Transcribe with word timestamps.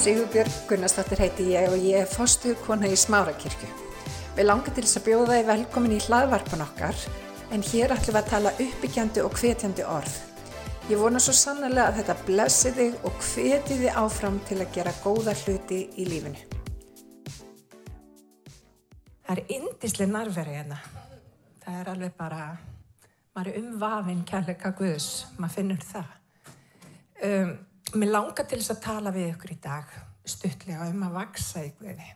Sigurbjörg 0.00 0.52
Gunnarsdóttir 0.64 1.20
heiti 1.20 1.44
ég 1.52 1.66
og 1.68 1.82
ég 1.84 1.98
er 2.00 2.06
fostuð 2.08 2.54
kona 2.64 2.88
í 2.88 2.94
Smárakirkju. 2.96 3.66
Við 4.32 4.46
langar 4.46 4.72
til 4.72 4.84
þess 4.86 4.96
að 4.96 5.04
bjóða 5.10 5.34
þið 5.34 5.50
velkomin 5.50 5.92
í 5.92 5.98
hlaðvarpan 6.06 6.64
okkar 6.64 7.02
en 7.52 7.64
hér 7.68 7.92
ætlum 7.92 8.16
við 8.16 8.20
að 8.22 8.30
tala 8.30 8.54
uppbyggjandi 8.64 9.26
og 9.26 9.36
hvetjandi 9.36 9.84
orð. 9.84 10.16
Ég 10.88 11.02
vona 11.02 11.20
svo 11.20 11.36
sannlega 11.36 11.90
að 11.90 12.00
þetta 12.00 12.16
blessi 12.30 12.74
þig 12.78 12.98
og 13.04 13.20
hveti 13.28 13.78
þið 13.82 14.00
áfram 14.06 14.40
til 14.48 14.60
að 14.62 14.72
gera 14.78 14.96
góða 15.04 15.36
hluti 15.42 15.84
í 15.92 16.08
lífinu. 16.08 16.48
Það 19.28 19.36
er 19.36 19.56
indislega 19.60 20.14
nærveri 20.16 20.60
hérna. 20.62 20.84
Það 21.60 21.82
er 21.82 21.96
alveg 21.98 22.16
bara, 22.16 22.44
maður 23.36 23.52
er 23.52 23.64
umvafinn 23.66 24.24
kærleika 24.24 24.72
Guðs, 24.80 25.26
maður 25.36 25.58
finnur 25.60 25.90
það. 25.92 26.14
Um, 27.20 27.58
mér 27.96 28.12
langar 28.12 28.46
til 28.46 28.60
þess 28.60 28.74
að 28.74 28.82
tala 28.84 29.12
við 29.14 29.32
ykkur 29.32 29.52
í 29.54 29.60
dag 29.62 29.92
stuttlega 30.28 30.88
um 30.90 31.04
að 31.06 31.16
vaksa 31.16 31.62
í 31.64 31.70
Guði. 31.78 32.08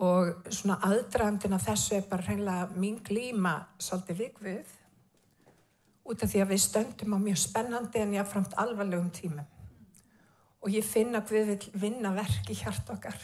Og 0.00 0.52
svona 0.54 0.78
aðdraðandina 0.86 1.58
þessu 1.60 1.96
er 1.98 2.06
bara 2.08 2.24
hreinlega 2.28 2.68
mín 2.80 3.00
glíma 3.04 3.54
svolítið 3.80 4.22
við 4.22 4.30
Guð 4.38 4.76
út 6.10 6.24
af 6.24 6.30
því 6.32 6.40
að 6.42 6.52
við 6.54 6.62
stöndum 6.64 7.16
á 7.16 7.18
mjög 7.22 7.40
spennandi 7.42 8.00
en 8.02 8.14
jáfnframt 8.16 8.56
alvarlegum 8.58 9.10
tímum. 9.14 9.50
Og 10.60 10.72
ég 10.74 10.86
finna 10.86 11.20
Guð 11.26 11.52
vil 11.52 11.82
vinna 11.84 12.14
verk 12.16 12.50
í 12.50 12.56
hjart 12.62 12.90
okkar. 12.92 13.18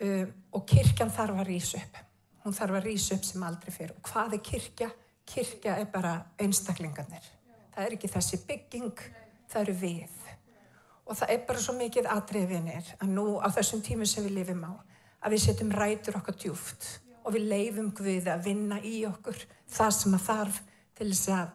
Um, 0.00 0.30
og 0.56 0.64
kirkjan 0.68 1.12
þarf 1.12 1.42
að 1.42 1.50
rýsa 1.50 1.82
upp. 1.82 1.98
Hún 2.44 2.56
þarf 2.56 2.78
að 2.78 2.86
rýsa 2.88 3.18
upp 3.18 3.26
sem 3.28 3.42
aldrei 3.44 3.74
fyrir. 3.74 3.96
Og 3.98 4.08
hvað 4.08 4.38
er 4.38 4.44
kirkja? 4.44 4.88
Kirkja 5.28 5.76
er 5.76 5.90
bara 5.92 6.14
einstaklingarnir. 6.40 7.26
Það 7.74 7.84
er 7.84 7.96
ekki 7.96 8.08
þessi 8.10 8.40
bygging, 8.48 9.02
það 9.50 9.62
eru 9.64 9.76
við. 9.80 10.16
Og 11.10 11.18
það 11.18 11.32
er 11.34 11.46
bara 11.48 11.62
svo 11.62 11.74
mikið 11.74 12.08
atriðvinir 12.10 12.90
að 13.00 13.14
nú 13.16 13.26
á 13.42 13.48
þessum 13.50 13.82
tímum 13.82 14.08
sem 14.08 14.26
við 14.26 14.36
lifum 14.38 14.62
á, 14.62 14.72
að 15.26 15.34
við 15.34 15.42
setjum 15.44 15.72
rætur 15.74 16.18
okkar 16.20 16.38
djúft 16.38 16.86
og 17.24 17.34
við 17.34 17.48
leifum 17.50 17.90
Guði 17.96 18.30
að 18.30 18.46
vinna 18.46 18.78
í 18.86 19.00
okkur 19.08 19.42
það 19.70 19.90
sem 19.96 20.14
að 20.16 20.26
þarf 20.28 20.60
til 20.98 21.08
þess 21.10 21.32
að, 21.34 21.50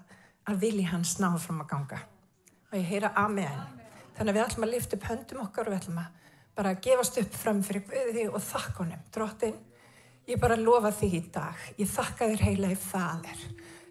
að 0.51 0.59
vilji 0.65 0.85
hans 0.91 1.15
ná 1.21 1.29
fram 1.41 1.63
að 1.63 1.71
ganga. 1.71 2.01
Og 2.71 2.77
ég 2.79 2.89
heyra 2.89 3.13
amen. 3.21 3.63
Þannig 4.15 4.31
að 4.31 4.37
við 4.37 4.43
ætlum 4.45 4.67
að 4.67 4.73
lifta 4.73 4.97
upp 4.97 5.07
höndum 5.09 5.41
okkar 5.45 5.69
og 5.69 5.73
við 5.73 5.81
ætlum 5.81 6.01
að 6.03 6.21
bara 6.55 6.75
gefast 6.85 7.17
upp 7.19 7.35
fram 7.35 7.63
fyrir 7.65 7.83
Guði 7.89 8.27
og 8.29 8.43
þakka 8.43 8.83
honum. 8.83 9.07
Drottin, 9.15 9.57
ég 10.27 10.39
bara 10.39 10.59
lofa 10.59 10.91
því 10.95 11.09
í 11.17 11.23
dag. 11.35 11.65
Ég 11.79 11.91
þakka 11.91 12.29
þér 12.31 12.45
heila 12.49 12.71
í 12.71 12.77
faðir. 12.79 13.41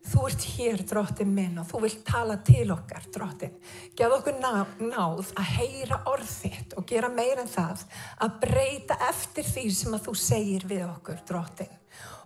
Þú 0.04 0.24
ert 0.28 0.44
hér, 0.54 0.82
drottin 0.84 1.30
minn, 1.32 1.56
og 1.60 1.68
þú 1.70 1.80
vilt 1.86 2.02
tala 2.04 2.36
til 2.44 2.66
okkar, 2.74 3.06
drottin. 3.14 3.54
Gjað 3.96 4.16
okkur 4.18 4.36
ná, 4.36 4.50
náð 4.82 5.32
að 5.32 5.50
heyra 5.54 6.02
orð 6.12 6.28
þitt 6.28 6.76
og 6.76 6.84
gera 6.90 7.08
meir 7.08 7.40
en 7.40 7.48
það, 7.48 7.86
að 8.20 8.36
breyta 8.44 8.98
eftir 9.08 9.48
því 9.48 9.64
sem 9.72 9.96
að 9.96 10.04
þú 10.08 10.16
segir 10.20 10.68
við 10.68 10.84
okkur, 10.90 11.24
drottin. 11.30 11.72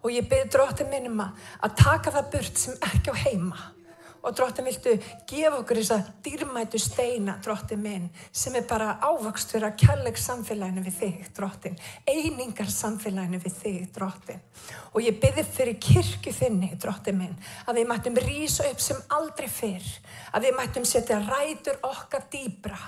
Og 0.02 0.10
ég 0.14 0.26
byrð 0.30 0.52
drottin 0.54 0.90
minn 0.90 1.10
um 1.12 1.22
að 1.22 1.78
taka 1.78 2.14
það 2.14 2.30
burt 2.34 2.62
sem 2.66 2.78
ekki 2.90 3.14
á 3.14 3.22
heima. 3.22 3.62
Og 4.22 4.34
drottin 4.34 4.66
viltu 4.66 4.96
gefa 5.30 5.60
okkur 5.60 5.78
þessa 5.78 5.98
dýrmætu 6.24 6.78
steina, 6.82 7.36
drottin 7.44 7.82
minn, 7.82 8.08
sem 8.32 8.56
er 8.58 8.66
bara 8.68 8.96
ávöxtur 9.06 9.66
að 9.68 9.76
kærleik 9.78 10.18
samfélaginu 10.18 10.82
við 10.82 10.96
þig, 10.98 11.28
drottin. 11.36 11.78
Einingar 12.08 12.70
samfélaginu 12.72 13.38
við 13.44 13.58
þig, 13.62 13.84
drottin. 13.94 14.40
Og 14.96 15.04
ég 15.04 15.20
byrði 15.22 15.44
fyrir 15.46 15.78
kirkju 15.82 16.32
þinni, 16.34 16.72
drottin 16.82 17.18
minn, 17.20 17.36
að 17.68 17.78
við 17.78 17.90
mættum 17.92 18.18
rýsa 18.24 18.66
upp 18.72 18.82
sem 18.82 18.98
aldrei 19.14 19.46
fyrr. 19.52 19.86
Að 20.34 20.48
við 20.48 20.56
mættum 20.58 20.88
setja 20.88 21.20
rætur 21.22 21.78
okkar 21.86 22.26
dýbra. 22.32 22.78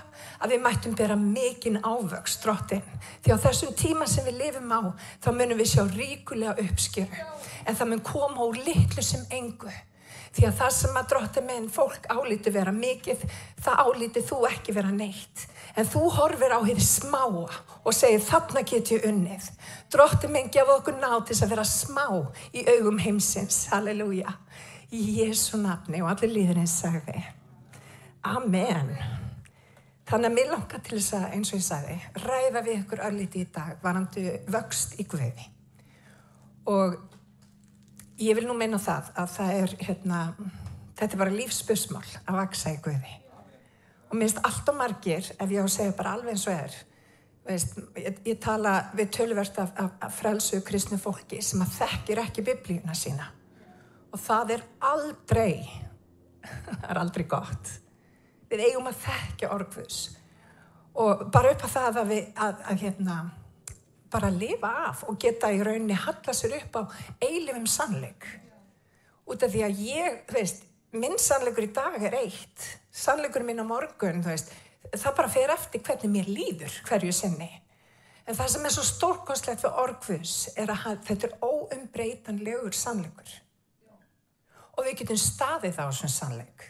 Að 0.41 0.57
við 0.57 0.65
mættum 0.65 0.97
bera 0.99 1.17
mikinn 1.21 1.79
ávöxt, 1.85 2.43
drottin. 2.43 2.83
Því 3.23 3.37
á 3.37 3.43
þessum 3.47 3.77
tíma 3.79 4.09
sem 4.11 4.27
við 4.27 4.41
lifum 4.43 4.75
á, 4.75 4.81
þá 5.23 5.31
munum 5.37 5.61
við 5.61 5.71
sjá 5.77 5.85
ríkulega 5.95 6.57
uppskjöru. 6.65 7.29
En 7.69 7.79
það 7.79 7.93
mun 7.93 8.05
koma 8.11 8.49
úr 8.49 8.61
litlu 8.67 9.05
sem 9.05 9.23
engu. 9.37 9.71
Því 10.31 10.45
að 10.47 10.59
það 10.61 10.75
sem 10.77 10.99
að 10.99 11.07
drótti 11.11 11.43
minn 11.43 11.65
fólk 11.75 12.05
álíti 12.07 12.53
vera 12.55 12.71
mikið, 12.75 13.25
það 13.65 13.81
álíti 13.83 14.23
þú 14.29 14.37
ekki 14.47 14.75
vera 14.77 14.93
neitt. 14.95 15.47
En 15.75 15.89
þú 15.91 16.05
horfir 16.15 16.55
á 16.55 16.61
hér 16.63 16.83
smáa 16.83 17.49
og 17.83 17.97
segir 17.97 18.23
þarna 18.23 18.63
get 18.63 18.93
ég 18.95 19.09
unnið. 19.11 19.49
Drótti 19.91 20.31
minn 20.31 20.51
gef 20.55 20.71
okkur 20.71 21.01
nátis 21.03 21.43
að 21.43 21.57
vera 21.57 21.67
smá 21.67 22.07
í 22.55 22.63
augum 22.77 23.03
heimsins. 23.03 23.65
Halleluja. 23.75 24.37
Í 24.95 25.03
Jésu 25.19 25.59
nafni 25.59 26.03
og 26.03 26.13
allir 26.15 26.35
líðurinn 26.35 26.71
sagði. 26.71 27.25
Amen. 28.27 28.95
Þannig 30.11 30.27
að 30.31 30.35
mér 30.35 30.49
langar 30.51 30.83
til 30.83 30.97
þess 30.99 31.15
að 31.15 31.27
eins 31.37 31.51
og 31.53 31.59
ég 31.59 31.67
sagði, 31.67 31.99
ræða 32.23 32.63
við 32.67 32.81
ykkur 32.81 33.03
ölliti 33.07 33.45
í 33.45 33.51
dag 33.55 33.77
varandu 33.83 34.25
vöxt 34.51 34.97
í 34.99 35.07
Guði. 35.11 35.47
Og 36.71 36.97
ég 38.21 38.37
vil 38.37 38.47
nú 38.49 38.55
meina 38.57 38.79
það 38.81 39.11
að 39.19 39.33
það 39.35 39.57
er 39.57 39.75
hérna, 39.87 40.21
þetta 40.99 41.17
er 41.17 41.23
bara 41.23 41.35
lífsbusmál 41.35 42.07
að 42.27 42.39
vaksa 42.43 42.75
í 42.75 42.79
Guði. 42.85 43.17
Og 44.11 44.17
mér 44.19 44.29
finnst 44.29 44.45
allt 44.45 44.71
og 44.73 44.79
margir 44.79 45.27
ef 45.37 45.53
ég 45.53 45.63
á 45.63 45.65
að 45.65 45.75
segja 45.75 45.97
bara 45.97 46.15
alveg 46.17 46.35
eins 46.35 46.47
og 46.51 46.57
er 46.57 46.79
veist, 47.47 47.77
ég, 47.99 48.19
ég 48.27 48.41
tala 48.43 48.75
við 48.97 49.13
tölverst 49.17 49.59
af, 49.63 49.73
af, 49.81 49.93
af 50.05 50.17
frelsu 50.19 50.61
kristnu 50.67 50.99
fólki 51.01 51.41
sem 51.45 51.63
að 51.65 51.77
þekkir 51.79 52.23
ekki 52.25 52.47
biblíuna 52.47 52.97
sína. 52.99 53.31
Og 54.11 54.21
það 54.21 54.57
er 54.57 54.65
aldrei 54.91 55.55
það 56.83 56.89
er 56.91 57.03
aldrei 57.05 57.27
gott. 57.31 57.75
Við 58.51 58.67
eigum 58.67 58.91
að 58.91 59.05
þekkja 59.07 59.53
orgfus 59.55 60.01
og 61.01 61.29
bara 61.33 61.53
upp 61.55 61.63
að 61.65 61.75
það 61.77 61.99
að 62.01 62.09
við 62.11 62.25
að, 62.35 62.65
að 62.67 62.81
hérna 62.83 63.19
bara 64.13 64.31
að 64.31 64.41
lifa 64.43 64.71
af 64.89 65.05
og 65.09 65.19
geta 65.23 65.51
í 65.55 65.61
rauninni 65.65 65.97
halla 65.99 66.35
sér 66.37 66.57
upp 66.61 66.81
á 66.81 66.83
eilifum 67.23 67.67
sannleik. 67.71 68.27
Út 69.31 69.45
af 69.47 69.53
því 69.53 69.63
að 69.67 69.83
ég, 69.87 70.19
þú 70.29 70.39
veist, 70.39 70.65
minn 70.97 71.19
sannleikur 71.23 71.69
í 71.69 71.73
dag 71.75 72.01
er 72.03 72.17
eitt. 72.19 72.67
Sannleikur 72.91 73.45
minn 73.47 73.63
á 73.63 73.67
morgun, 73.67 74.25
þú 74.25 74.33
veist 74.33 74.51
það 74.91 75.17
bara 75.21 75.31
fer 75.31 75.53
eftir 75.55 75.83
hvernig 75.87 76.11
mér 76.11 76.31
líður 76.31 76.81
hverju 76.89 77.13
sinni. 77.15 77.51
En 78.27 78.37
það 78.39 78.51
sem 78.53 78.67
er 78.67 78.75
svo 78.75 78.85
stórkonslegt 78.87 79.65
við 79.65 79.79
orgfus 79.83 80.35
er 80.59 80.71
að 80.71 81.01
þetta 81.07 81.29
er 81.29 81.39
óumbreytanlegur 81.47 82.77
sannleikur. 82.77 83.31
Og 84.79 84.87
við 84.87 85.01
getum 85.03 85.19
staðið 85.21 85.81
á 85.83 85.85
þessum 85.91 86.13
sannleik. 86.15 86.67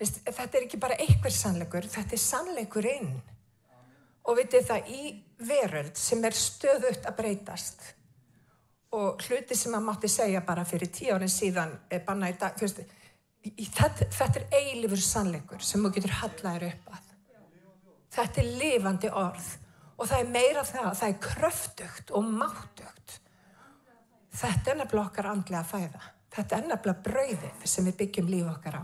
Þetta 0.00 0.56
er 0.56 0.64
ekki 0.64 0.80
bara 0.80 0.96
einhver 0.96 1.34
sannleikur 1.34 1.88
þetta 1.92 2.16
er 2.16 2.22
sannleikurinn 2.22 3.10
og 4.30 4.38
vitið 4.38 4.68
það 4.68 4.92
í 4.94 5.00
veröld 5.42 5.96
sem 5.98 6.22
er 6.24 6.36
stöðut 6.36 7.06
að 7.08 7.16
breytast 7.18 7.82
og 8.94 9.22
hluti 9.26 9.56
sem 9.58 9.72
maður 9.74 9.86
mátti 9.88 10.10
segja 10.10 10.42
bara 10.46 10.66
fyrir 10.66 10.90
tíu 10.94 11.14
árin 11.14 11.30
síðan 11.30 11.76
banna 12.06 12.30
í 12.30 12.36
dag 12.38 12.58
veist, 12.58 12.82
í, 13.46 13.66
þetta, 13.66 14.08
þetta 14.10 14.40
er 14.42 14.58
eilifur 14.60 15.02
sannleikur 15.02 15.64
sem 15.64 15.82
þú 15.82 15.92
getur 15.96 16.16
hallaður 16.20 16.68
upp 16.70 16.94
að. 16.94 17.10
Þetta 18.10 18.42
er 18.42 18.54
lifandi 18.58 19.10
orð 19.14 19.50
og 19.96 20.08
það 20.10 20.16
er 20.18 20.32
meira 20.34 20.64
það 20.66 20.88
það 21.02 21.08
er 21.08 21.20
kröftugt 21.26 22.14
og 22.18 22.32
máttugt. 22.40 23.18
Þetta 24.40 24.72
er 24.72 24.80
nefnilega 24.80 25.06
okkar 25.06 25.30
andlega 25.30 25.62
fæða. 25.66 26.02
Þetta 26.34 26.58
er 26.58 26.66
nefnilega 26.70 27.06
brauðið 27.06 27.70
sem 27.70 27.86
við 27.86 27.98
byggjum 28.02 28.34
líf 28.34 28.50
okkar 28.54 28.78
á 28.78 28.82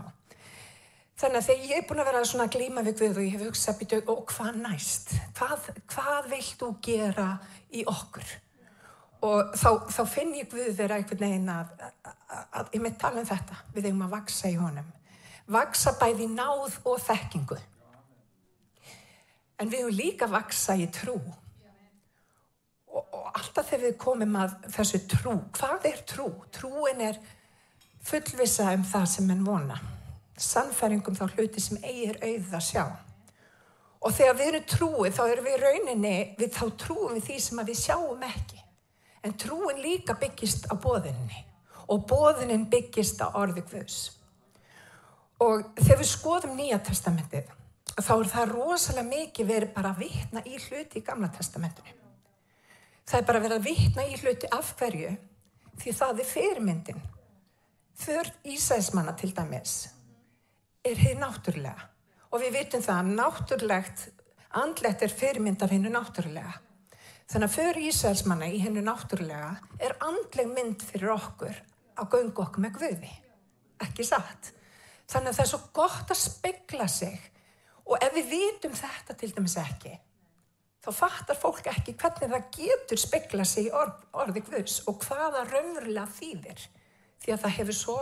Þannig 1.17 1.39
að 1.39 1.47
þegar 1.47 1.63
ég 1.65 1.79
er 1.79 1.85
búin 1.89 1.99
að 2.01 2.09
vera 2.11 2.25
svona 2.29 2.45
að 2.45 2.51
glíma 2.53 2.81
við 2.85 2.99
Guð 2.99 3.15
og 3.17 3.23
ég 3.25 3.31
hef 3.33 3.45
hugsað 3.47 3.77
býtu 3.79 3.97
og 4.13 4.19
hvað 4.29 4.59
næst? 4.61 5.13
Hvað, 5.39 5.63
hvað 5.89 6.27
vilt 6.29 6.59
þú 6.59 6.67
gera 6.85 7.25
í 7.73 7.81
okkur? 7.89 8.33
Og 9.25 9.55
þá, 9.57 9.71
þá 9.95 10.01
finn 10.11 10.35
ég 10.37 10.51
Guð 10.51 10.69
vera 10.77 10.99
einhvern 10.99 11.23
veginn 11.23 11.49
að, 11.49 11.71
að, 11.87 11.95
að, 12.11 12.45
að 12.61 12.77
ég 12.77 12.85
með 12.85 12.99
tala 13.01 13.23
um 13.23 13.27
þetta 13.31 13.57
við 13.73 13.89
eigum 13.89 14.05
að 14.05 14.13
vaksa 14.13 14.53
í 14.53 14.59
honum. 14.61 14.93
Vaksa 15.57 15.95
bæði 15.97 16.29
náð 16.35 16.77
og 16.85 17.01
þekkingu. 17.07 17.59
En 19.57 19.73
við 19.73 19.87
höfum 19.87 19.97
líka 19.97 20.29
vaksa 20.29 20.77
í 20.77 20.85
trú. 20.93 21.17
Og, 22.93 23.01
og 23.01 23.29
alltaf 23.33 23.71
þegar 23.71 23.87
við 23.87 24.01
komum 24.05 24.41
að 24.45 24.57
þessu 24.69 25.05
trú, 25.09 25.37
hvað 25.57 25.93
er 25.95 26.05
trú? 26.13 26.29
Trúin 26.53 27.07
er 27.09 27.17
fullvisa 28.05 28.69
um 28.77 28.85
það 28.85 29.13
sem 29.17 29.33
enn 29.33 29.47
vona 29.47 29.81
sannfæringum 30.37 31.17
þá 31.17 31.25
hluti 31.33 31.61
sem 31.61 31.79
eigir 31.83 32.19
auðið 32.21 32.55
að 32.57 32.65
sjá. 32.67 32.85
Og 34.01 34.13
þegar 34.13 34.37
við 34.37 34.49
erum 34.51 34.67
trúið 34.69 35.15
þá 35.17 35.23
erum 35.25 35.47
við 35.47 35.59
rauninni, 35.63 36.15
við 36.37 36.53
þá 36.53 36.65
trúum 36.83 37.15
við 37.17 37.25
því 37.27 37.37
sem 37.43 37.61
við 37.65 37.79
sjáum 37.81 38.25
ekki. 38.27 38.61
En 39.25 39.33
trúin 39.33 39.81
líka 39.81 40.15
byggist 40.19 40.69
á 40.69 40.77
bóðinni 40.77 41.43
og 41.87 42.05
bóðinin 42.07 42.67
byggist 42.69 43.21
á 43.23 43.33
orði 43.33 43.63
Guðs. 43.65 43.97
Og 45.41 45.65
þegar 45.79 46.01
við 46.01 46.09
skoðum 46.11 46.55
Nýja 46.57 46.79
testamentið 46.85 47.49
þá 47.97 48.13
er 48.13 48.29
það 48.29 48.53
rosalega 48.53 49.09
mikið 49.09 49.49
verið 49.49 49.73
bara 49.73 49.93
að 49.93 50.03
vitna 50.05 50.43
í 50.45 50.57
hluti 50.61 50.99
í 51.01 51.05
Gamla 51.05 51.31
testamentinu. 51.33 51.93
Það 53.07 53.19
er 53.19 53.27
bara 53.29 53.41
verið 53.41 53.57
að 53.57 53.67
vitna 53.71 54.05
í 54.05 54.17
hluti 54.21 54.49
af 54.53 54.73
hverju 54.77 55.13
því 55.81 55.93
það 55.97 56.21
er 56.21 56.31
fyrirmyndin. 56.31 57.05
För 57.97 58.29
Ísæsmanna 58.45 59.15
til 59.17 59.33
dæmis 59.33 59.96
er 60.93 61.03
heið 61.05 61.19
náttúrlega 61.23 61.89
og 62.27 62.41
við 62.43 62.57
vitum 62.57 62.83
það 62.83 63.01
að 63.01 63.11
náttúrlegt 63.17 64.07
Andlegt 64.57 65.03
er 65.03 65.11
fyrirmynd 65.11 65.61
af 65.61 65.71
hennu 65.73 65.89
náttúrulega. 65.91 66.53
Þannig 67.27 67.49
að 67.49 67.55
fyrir 67.57 67.87
Ísælsmanna 67.89 68.47
í 68.47 68.61
hennu 68.63 68.81
náttúrulega 68.85 69.57
er 69.83 69.97
andleg 70.01 70.47
mynd 70.49 70.85
fyrir 70.87 71.11
okkur 71.17 71.57
á 71.99 72.01
göngu 72.07 72.45
okkur 72.45 72.63
með 72.63 72.77
Guði. 72.79 73.11
Ekki 73.83 74.05
satt. 74.07 74.53
Þannig 75.11 75.33
að 75.33 75.37
það 75.37 75.43
er 75.43 75.51
svo 75.51 75.59
gott 75.75 76.13
að 76.13 76.21
spegla 76.21 76.87
sig 76.89 77.19
og 77.85 77.99
ef 77.99 78.15
við 78.15 78.31
vitum 78.31 78.75
þetta 78.75 79.15
til 79.19 79.29
dæmis 79.35 79.55
ekki, 79.59 79.93
þá 80.83 80.89
fattar 80.95 81.39
fólk 81.39 81.69
ekki 81.71 81.93
hvernig 81.99 82.33
það 82.33 82.49
getur 82.57 82.99
spegla 82.99 83.45
sig 83.47 83.69
í 83.69 83.71
orð, 83.75 84.01
orði 84.11 84.43
Guðs 84.47 84.81
og 84.87 84.99
hvaða 85.05 85.45
raunverulega 85.51 86.07
þýðir. 86.17 86.65
Því 87.23 87.35
að 87.35 87.43
það 87.43 87.55
hefur 87.59 87.77
svo 87.77 87.97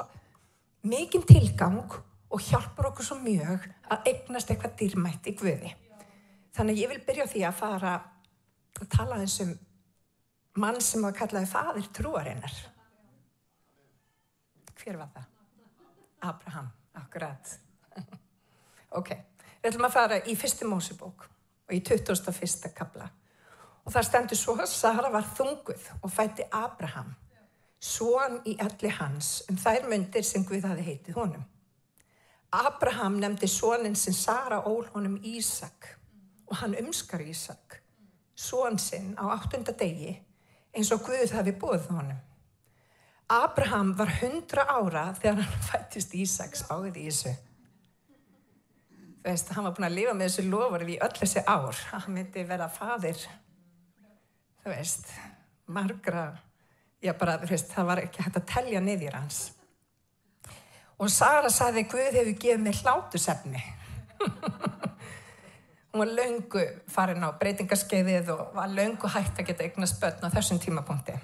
mikinn 0.85 1.25
tilgang 1.25 1.99
og 2.35 2.41
hjálpar 2.43 2.89
okkur 2.89 3.05
svo 3.07 3.15
mjög 3.23 3.63
að 3.87 4.09
eignast 4.11 4.49
eitthvað 4.51 4.73
dýrmætt 4.81 5.27
í 5.31 5.33
Guði. 5.39 5.69
Þannig 6.55 6.81
ég 6.81 6.91
vil 6.91 7.03
byrja 7.07 7.27
því 7.31 7.43
að 7.47 7.59
fara 7.61 7.93
að 8.75 8.89
tala 8.91 9.19
þessum 9.21 9.53
mann 10.59 10.81
sem 10.83 11.05
var 11.05 11.15
kallaði 11.15 11.47
fadir 11.47 11.87
trúarinnar. 11.95 12.57
Hver 14.75 14.99
var 14.99 15.13
það? 15.15 15.31
Abraham, 16.27 16.69
akkurat. 16.99 17.55
ok, 18.99 19.15
við 19.61 19.71
ætlum 19.71 19.87
að 19.87 19.95
fara 19.95 20.19
í 20.27 20.35
fyrstu 20.35 20.67
mósibók 20.67 21.29
og 21.29 21.73
í 21.75 21.79
21. 21.87 22.69
kabla. 22.75 23.09
Og 23.85 23.93
það 23.95 24.07
stendur 24.09 24.39
svo 24.41 24.59
að 24.59 24.71
Sara 24.73 25.07
var 25.13 25.27
þunguð 25.37 25.87
og 26.01 26.11
fætti 26.11 26.43
Abraham, 26.51 27.15
svoan 27.79 28.41
í 28.43 28.59
allir 28.59 28.99
hans 28.99 29.37
um 29.47 29.59
þær 29.61 29.87
myndir 29.87 30.25
sem 30.27 30.43
Guð 30.43 30.67
hafi 30.67 30.83
heitið 30.83 31.21
honum. 31.21 31.51
Abraham 32.51 33.19
nefndi 33.19 33.47
svonin 33.47 33.95
sem 33.95 34.13
Sara 34.13 34.61
ól 34.65 34.85
honum 34.93 35.17
Ísak 35.23 35.87
og 36.47 36.55
hann 36.61 36.75
umskar 36.79 37.21
Ísak, 37.21 37.81
svon 38.35 38.77
sinn 38.79 39.15
á 39.17 39.33
áttunda 39.33 39.73
degi 39.73 40.13
eins 40.75 40.91
og 40.91 41.05
Guð 41.07 41.33
hafi 41.33 41.55
búið 41.55 41.89
honum. 41.89 42.21
Abraham 43.31 43.95
var 43.97 44.11
hundra 44.19 44.67
ára 44.69 45.07
þegar 45.17 45.41
hann 45.41 45.65
fættist 45.69 46.13
Ísak 46.13 46.57
spáðið 46.59 47.01
í 47.01 47.05
þessu. 47.09 47.33
Þú 49.25 49.31
veist, 49.31 49.53
hann 49.57 49.65
var 49.65 49.73
búin 49.73 49.87
að 49.87 49.95
lifa 49.97 50.13
með 50.13 50.27
þessu 50.27 50.43
lofur 50.51 50.83
í 50.85 50.99
öll 51.01 51.13
þessi 51.17 51.41
ár. 51.49 51.79
Hann 51.89 52.13
myndi 52.13 52.43
vera 52.45 52.67
fadir, 52.69 53.23
þú 54.61 54.69
veist, 54.69 55.09
margra, 55.65 56.27
já 57.01 57.15
bara, 57.17 57.39
þú 57.41 57.49
veist, 57.49 57.71
það 57.73 57.89
var 57.89 58.03
ekki 58.03 58.21
hægt 58.21 58.37
að 58.37 58.49
telja 58.51 58.83
niður 58.85 59.17
hans. 59.17 59.39
Og 60.99 61.11
Sara 61.11 61.49
saði, 61.51 61.83
Guð 61.91 62.13
hefur 62.15 62.37
gefið 62.39 62.61
mig 62.63 62.77
hlátusefni. 62.83 63.63
Hún 65.95 66.01
var 66.01 66.11
löngu 66.11 66.63
farin 66.91 67.23
á 67.23 67.31
breytingarskeiðið 67.39 68.31
og 68.33 68.55
var 68.55 68.71
löngu 68.71 69.07
hægt 69.11 69.37
að 69.39 69.49
geta 69.49 69.63
eignast 69.63 69.99
börn 70.01 70.27
á 70.27 70.29
þessum 70.33 70.59
tímapunkti. 70.59 71.15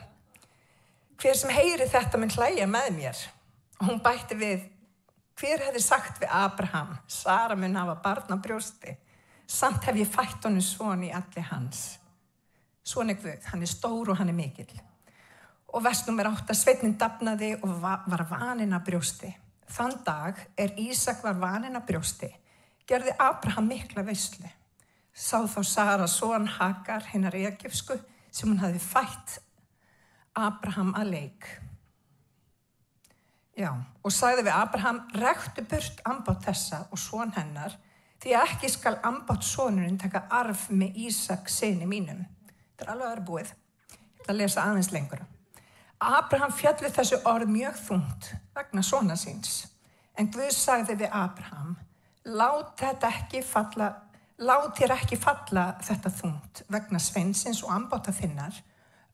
Hver 1.19 1.35
sem 1.35 1.51
heyri 1.51 1.87
þetta 1.91 2.19
mun 2.19 2.31
hlæja 2.31 2.67
með 2.71 2.87
mér? 2.95 3.23
Og 3.81 3.89
hún 3.89 3.99
bætti 4.03 4.37
við, 4.39 4.63
hver 5.39 5.65
hefði 5.67 5.83
sagt 5.83 6.21
við 6.21 6.31
Abraham, 6.39 6.95
Sara 7.07 7.57
mun 7.59 7.75
hafa 7.75 7.97
barn 8.03 8.31
á 8.31 8.37
brjósti, 8.39 8.95
samt 9.43 9.83
hef 9.87 9.99
ég 9.99 10.07
fætt 10.07 10.47
honum 10.47 10.63
svon 10.63 11.03
í 11.03 11.11
allir 11.15 11.47
hans. 11.51 11.99
Svon 12.83 13.11
er 13.11 13.19
Guð, 13.19 13.43
hann 13.51 13.67
er 13.67 13.71
stór 13.71 14.11
og 14.11 14.19
hann 14.19 14.31
er 14.31 14.39
mikill. 14.39 14.71
Og 15.71 15.83
versnum 15.83 16.19
er 16.19 16.31
átt 16.31 16.47
að 16.51 16.59
sveitnin 16.59 16.95
dapnaði 16.99 17.57
og 17.59 17.75
var 17.83 18.27
vanin 18.31 18.75
að 18.75 18.87
brjósti. 18.87 19.35
Þann 19.71 20.01
dag 20.05 20.39
er 20.59 20.73
Ísak 20.79 21.21
var 21.23 21.37
vanin 21.39 21.79
að 21.79 21.87
brjósti, 21.91 22.31
gerði 22.87 23.13
Abraham 23.19 23.69
mikla 23.71 24.03
veyslu 24.03 24.49
sá 25.13 25.43
þá 25.47 25.61
Sara 25.67 26.07
són 26.07 26.47
Hagar 26.47 27.05
hennar 27.11 27.35
Egefsku 27.35 27.97
sem 28.31 28.49
hún 28.49 28.61
hafi 28.61 28.79
fætt 28.79 29.39
Abraham 30.35 30.93
að 30.95 31.11
leik. 31.11 31.47
Já, 33.59 33.73
og 33.75 34.13
sagði 34.15 34.45
við 34.47 34.55
Abraham, 34.55 35.01
rektu 35.19 35.65
burt 35.67 35.99
ambátt 36.07 36.45
þessa 36.47 36.85
og 36.89 36.99
són 36.99 37.33
hennar, 37.35 37.75
því 38.23 38.37
að 38.37 38.53
ekki 38.53 38.69
skal 38.71 38.95
ambátt 39.05 39.43
sónurinn 39.45 39.99
taka 39.99 40.23
arf 40.31 40.69
með 40.71 41.01
Ísak 41.03 41.51
seni 41.51 41.85
mínum. 41.89 42.23
Þetta 42.47 42.87
er 42.87 42.93
alveg 42.95 43.09
aðra 43.09 43.27
búið. 43.27 43.53
Að 44.29 44.39
lesa 44.39 44.63
aðeins 44.63 44.93
lengur. 44.95 45.25
Abraham 46.01 46.51
fjalli 46.51 46.89
þessu 46.89 47.19
orð 47.29 47.49
mjög 47.53 47.75
þungt 47.85 48.31
vegna 48.55 48.81
svona 48.81 49.15
síns, 49.15 49.67
en 50.17 50.31
Guð 50.33 50.49
sagði 50.55 50.95
við 51.03 51.11
Abraham, 51.13 51.75
lát 52.25 52.81
falla 53.45 53.91
Lát 54.41 54.73
þér 54.73 54.95
ekki 54.95 55.17
falla 55.21 55.63
þetta 55.85 56.09
þungt 56.17 56.63
vegna 56.73 56.97
sveinsins 56.97 57.59
og 57.61 57.75
ambáta 57.75 58.09
þinnar. 58.09 58.55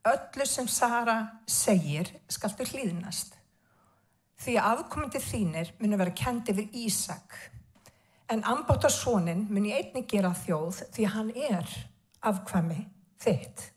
Öllu 0.08 0.46
sem 0.48 0.70
Sara 0.72 1.18
segir 1.44 2.14
skaltu 2.32 2.64
hlýðnast. 2.64 3.34
Því 4.40 4.56
að 4.56 4.70
afkomandi 4.78 5.20
þínir 5.20 5.74
muni 5.82 6.00
vera 6.00 6.14
kendi 6.16 6.56
við 6.56 6.78
Ísak. 6.86 7.36
En 8.32 8.46
ambáta 8.48 8.88
sónin 8.88 9.50
muni 9.52 9.74
einni 9.76 10.06
gera 10.08 10.32
þjóð 10.32 10.86
því 10.96 11.10
hann 11.12 11.34
er 11.36 11.76
afkvæmi 12.24 12.80
þitt. 13.20 13.68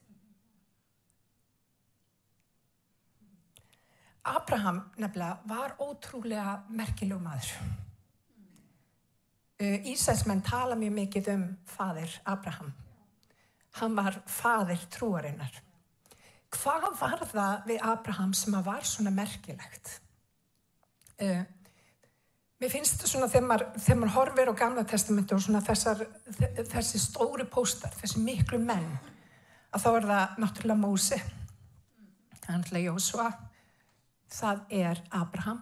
Abraham 4.37 4.83
nefnilega 4.97 5.39
var 5.51 5.75
ótrúlega 5.83 6.61
merkilegu 6.69 7.21
maður. 7.23 7.51
Ísælsmenn 9.61 10.41
tala 10.45 10.77
mjög 10.79 10.95
mikið 10.97 11.33
um 11.35 11.43
fadir 11.69 12.21
Abraham. 12.25 12.73
Hann 13.81 13.97
var 13.97 14.23
fadir 14.27 14.81
trúarinnar. 14.91 15.61
Hvað 16.51 16.87
var 16.99 17.25
það 17.31 17.67
við 17.69 17.83
Abraham 17.87 18.33
sem 18.35 18.57
var 18.65 18.87
svona 18.87 19.13
merkilegt? 19.15 20.01
Uh, 21.21 21.43
mér 22.61 22.73
finnst 22.73 23.03
það 23.03 23.13
svona 23.13 23.29
þegar 23.31 23.47
maður, 23.47 23.67
maður 24.01 24.15
horfir 24.17 24.51
á 24.51 24.55
gamla 24.63 24.85
testamentu 24.89 25.37
og 25.37 25.45
svona 25.45 25.61
þessar, 25.65 26.03
þessi 26.73 27.01
stóri 27.03 27.45
póstar, 27.45 27.93
þessi 28.01 28.25
miklu 28.25 28.59
menn, 28.65 28.89
að 29.71 29.85
þá 29.85 29.91
er 29.93 30.09
það 30.11 30.41
náttúrulega 30.43 30.81
Mósi, 30.81 31.21
er 32.51 32.81
Jósua, 32.81 33.29
það 34.31 34.65
er 34.81 35.03
Abraham, 35.11 35.61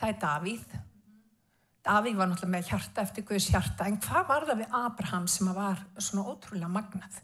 það 0.00 0.08
er 0.12 0.22
Davíð, 0.24 0.78
Davíð 1.80 2.18
var 2.18 2.28
náttúrulega 2.28 2.52
með 2.52 2.68
hjarta 2.68 3.02
eftir 3.06 3.24
Guðs 3.24 3.48
hjarta 3.54 3.86
en 3.88 3.96
hvað 4.04 4.26
var 4.28 4.44
það 4.50 4.58
við 4.60 4.74
Abraham 4.76 5.26
sem 5.32 5.48
var 5.56 5.80
svona 5.96 6.26
ótrúlega 6.28 6.68
magnað? 6.68 7.20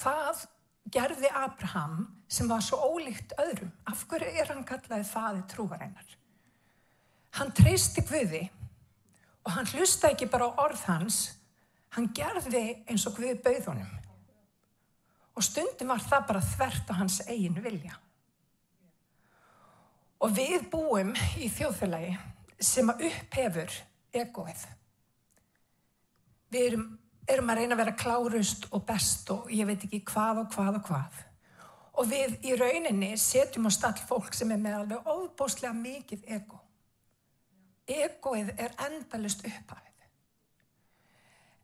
Hvað 0.00 0.46
gerði 0.92 1.28
Abraham 1.36 1.98
sem 2.32 2.48
var 2.48 2.64
svo 2.64 2.80
ólíkt 2.88 3.34
öðrum? 3.42 3.70
Af 3.86 4.06
hverju 4.08 4.30
er 4.40 4.48
hann 4.54 4.64
kallaði 4.66 5.04
faði 5.06 5.44
trúareinar? 5.52 6.16
Hann 7.36 7.52
treysti 7.56 8.04
Guði 8.08 8.42
og 9.44 9.52
hann 9.52 9.68
hlusta 9.74 10.10
ekki 10.12 10.30
bara 10.32 10.48
á 10.48 10.58
orð 10.64 10.86
hans, 10.88 11.20
hann 11.92 12.08
gerði 12.16 12.64
eins 12.88 13.04
og 13.06 13.18
Guði 13.18 13.36
bauðunum. 13.44 13.98
Og 15.36 15.44
stundum 15.44 15.92
var 15.92 16.02
það 16.02 16.26
bara 16.28 16.46
þvert 16.54 16.90
á 16.92 16.94
hans 16.98 17.20
eigin 17.28 17.60
vilja. 17.60 17.98
Og 20.22 20.30
við 20.36 20.68
búum 20.70 21.10
í 21.42 21.48
þjóðfélagi 21.50 22.14
sem 22.62 22.90
að 22.92 23.08
upphefur 23.08 23.74
egoið. 24.14 24.64
Við 26.52 26.66
erum, 26.68 26.86
erum 27.26 27.50
að 27.50 27.58
reyna 27.58 27.74
að 27.74 27.82
vera 27.82 27.98
klárust 27.98 28.68
og 28.70 28.84
best 28.86 29.30
og 29.34 29.50
ég 29.50 29.66
veit 29.66 29.82
ekki 29.82 30.02
hvað 30.12 30.44
og 30.44 30.50
hvað 30.54 30.78
og 30.78 30.90
hvað. 30.90 31.22
Og 31.98 32.08
við 32.08 32.36
í 32.48 32.54
rauninni 32.56 33.14
setjum 33.20 33.66
á 33.68 33.70
stall 33.74 33.98
fólk 34.08 34.36
sem 34.36 34.52
er 34.54 34.60
með 34.62 34.78
alveg 34.78 35.10
óbúslega 35.10 35.74
mikið 35.76 36.28
ego. 36.38 36.60
Egoið 37.90 38.54
er 38.62 38.76
endalust 38.86 39.42
upphafið. 39.48 39.88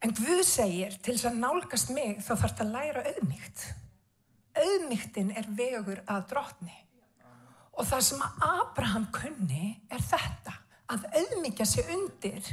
En 0.02 0.14
Guð 0.14 0.42
segir 0.46 0.98
til 1.02 1.14
þess 1.14 1.30
að 1.30 1.40
nálgast 1.42 1.94
mig 1.94 2.20
þá 2.22 2.34
þarf 2.34 2.58
það 2.58 2.66
að 2.66 2.74
læra 2.74 3.06
auðmygt. 3.12 3.64
Auðmygtin 4.58 5.32
er 5.38 5.48
vegur 5.58 6.02
að 6.10 6.28
drotni. 6.32 6.76
Og 7.78 7.86
það 7.86 8.02
sem 8.08 8.22
að 8.24 8.46
Abraham 8.48 9.06
kunni 9.14 9.68
er 9.90 10.02
þetta 10.02 10.56
að 10.90 11.06
auðmyggja 11.20 11.66
sig 11.68 11.92
undir 11.94 12.48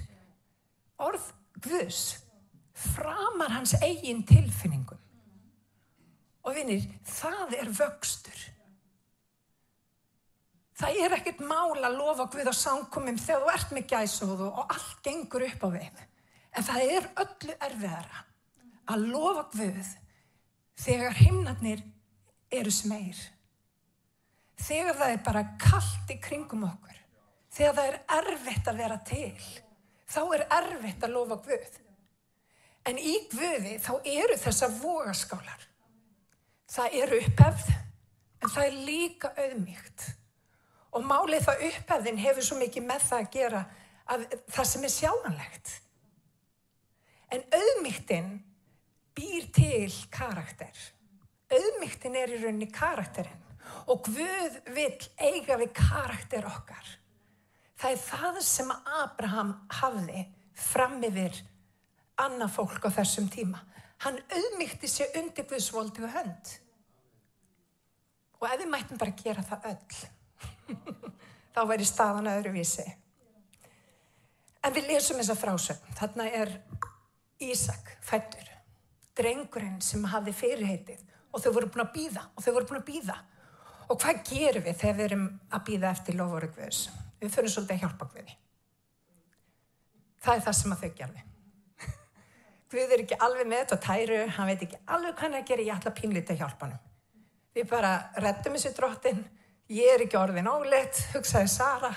orð 1.01 1.32
Guðs 1.65 2.01
framar 2.75 3.53
hans 3.55 3.74
eigin 3.82 4.25
tilfinningum. 4.27 5.00
Og 6.46 6.53
vinir, 6.58 6.84
það 7.08 7.55
er 7.58 7.72
vöxtur. 7.74 8.41
Það 10.75 11.00
er 11.05 11.15
ekkert 11.15 11.41
mál 11.48 11.79
að 11.79 11.96
lofa 11.96 12.27
Guð 12.34 12.51
á 12.51 12.55
samkominn 12.60 13.17
þegar 13.17 13.46
þú 13.46 13.53
ert 13.53 13.72
með 13.74 13.88
gæsóðu 13.94 14.50
og 14.51 14.74
allt 14.75 15.00
gengur 15.08 15.46
upp 15.48 15.63
á 15.63 15.70
við. 15.77 16.01
En 16.55 16.67
það 16.67 16.89
er 16.98 17.08
öllu 17.24 17.55
erfiðara 17.70 18.25
að 18.91 19.08
lofa 19.13 19.46
Guð 19.55 19.94
þegar 20.84 21.17
himnarnir 21.22 21.82
eru 22.51 22.74
smeir. 22.75 23.17
Þegar 24.62 25.00
það 25.00 25.13
er 25.13 25.24
bara 25.25 25.47
kallt 25.62 26.12
í 26.13 26.19
kringum 26.24 26.67
okkur 26.69 27.01
þegar 27.55 27.75
það 27.75 27.88
er 27.88 27.97
erfitt 28.17 28.67
að 28.67 28.79
vera 28.83 29.00
til 29.07 29.50
þá 30.12 30.21
er 30.35 30.45
erfitt 30.57 31.03
að 31.03 31.13
lofa 31.15 31.38
Guð 31.43 31.81
En 32.85 33.00
í 33.01 33.15
Guði 33.31 33.79
þá 33.81 33.93
eru 34.05 34.35
þessa 34.38 34.69
vogaskálar. 34.77 35.63
Það 36.69 36.97
eru 37.01 37.21
upphefð, 37.24 37.71
en 38.41 38.51
það 38.51 38.67
er 38.67 38.77
líka 38.89 39.31
auðmíkt. 39.33 40.05
Og 40.95 41.07
málið 41.07 41.47
það 41.47 41.63
upphefðin 41.69 42.21
hefur 42.21 42.45
svo 42.45 42.59
mikið 42.59 42.85
með 42.85 43.07
það 43.09 43.24
að 43.24 43.31
gera 43.33 43.63
að 44.13 44.27
það 44.53 44.69
sem 44.71 44.85
er 44.85 44.93
sjáanlegt. 44.93 45.71
En 47.33 47.47
auðmíktin 47.57 48.29
býr 49.17 49.50
til 49.55 49.89
karakter. 50.13 50.85
Auðmíktin 51.50 52.19
er 52.19 52.35
í 52.35 52.39
rauninni 52.43 52.69
karakterinn 52.74 53.41
og 53.91 54.07
Guð 54.07 54.60
vil 54.75 54.93
eiga 55.17 55.57
við 55.62 55.74
karakter 55.77 56.48
okkar. 56.50 56.88
Það 57.75 57.91
er 57.91 58.03
það 58.03 58.41
sem 58.48 58.72
Abraham 59.03 59.53
hafði 59.81 60.25
fram 60.55 61.01
yfir 61.03 61.41
annað 62.24 62.53
fólk 62.55 62.88
á 62.88 62.95
þessum 63.01 63.27
tíma. 63.31 63.60
Hann 64.03 64.19
auðmygti 64.31 64.89
sér 64.91 65.15
undir 65.19 65.48
Guðsvoldi 65.50 66.03
og 66.05 66.13
hönd. 66.15 66.53
Og 68.39 68.48
ef 68.50 68.60
við 68.62 68.72
mættum 68.72 69.00
bara 69.01 69.15
gera 69.17 69.43
það 69.45 69.69
öll, 69.72 70.00
þá 71.55 71.62
væri 71.72 71.88
staðan 71.88 72.31
öðruvísi. 72.31 72.86
En 74.65 74.74
við 74.75 74.89
lesum 74.89 75.19
þessa 75.19 75.38
frásögn. 75.39 75.95
Þarna 76.00 76.27
er 76.41 76.51
Ísak 77.43 77.89
fættur, 78.00 78.48
drengurinn 79.17 79.81
sem 79.84 80.03
hafði 80.07 80.31
fyrirheitið 80.38 81.01
og 81.36 81.41
þau 81.43 81.50
voru 81.57 81.67
búin 81.67 81.84
að 81.84 81.95
býða 81.98 82.22
og 82.31 82.45
þau 82.45 82.53
voru 82.55 82.69
búin 82.69 82.79
að 82.79 82.86
býða. 82.88 83.15
Og 83.89 84.00
hvað 84.01 84.24
gerum 84.30 84.65
við 84.65 84.80
þegar 84.82 84.98
við 84.98 85.06
erum 85.06 85.25
að 85.54 85.63
býða 85.68 85.92
eftir 85.92 86.18
loforu 86.18 86.50
Guðs? 86.56 86.82
Við 87.22 87.36
fyrir 87.36 87.54
svolítið 87.54 87.75
að 87.75 87.84
hjálpa 87.84 88.08
Guði. 88.13 88.36
Það 90.25 90.39
er 90.39 90.44
það 90.48 90.58
sem 90.60 90.74
að 90.74 90.82
þau 90.82 90.96
gerði. 91.00 91.24
Guð 92.74 92.96
er 92.96 93.04
ekki 93.06 93.20
alveg 93.27 93.51
með 93.51 93.63
þetta 93.63 93.80
tæru, 93.86 94.20
hann 94.38 94.50
veit 94.50 94.65
ekki 94.65 94.82
alveg 94.86 95.13
hvað 95.13 95.24
hann 95.27 95.38
er 95.38 95.44
að 95.44 95.51
gera, 95.51 95.68
ég 95.70 95.77
ætla 95.77 95.96
pínlita 96.00 96.34
að 96.34 96.42
hjálpa 96.42 96.70
hann. 96.70 96.82
Við 97.56 97.70
bara 97.72 97.94
rettum 98.25 98.58
þessi 98.58 98.74
drottin, 98.75 99.24
ég 99.72 99.94
er 99.94 100.04
ekki 100.08 100.20
orðin 100.20 100.51
óleitt, 100.51 101.06
hugsaði 101.13 101.51
Sara 101.54 101.94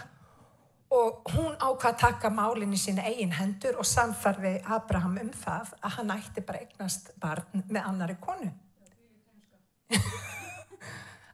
og 0.94 1.32
hún 1.34 1.56
ákvað 1.60 1.90
að 1.90 1.98
taka 2.00 2.30
málinn 2.32 2.72
í 2.72 2.80
sína 2.80 3.04
eigin 3.04 3.34
hendur 3.36 3.76
og 3.80 3.88
samfarði 3.88 4.54
Abraham 4.64 5.18
um 5.20 5.34
það 5.36 5.74
að 5.82 5.96
hann 5.98 6.14
ætti 6.16 6.44
bara 6.48 6.62
eignast 6.64 7.12
barn 7.20 7.66
með 7.68 7.90
annari 7.90 8.16
konu. 8.22 8.52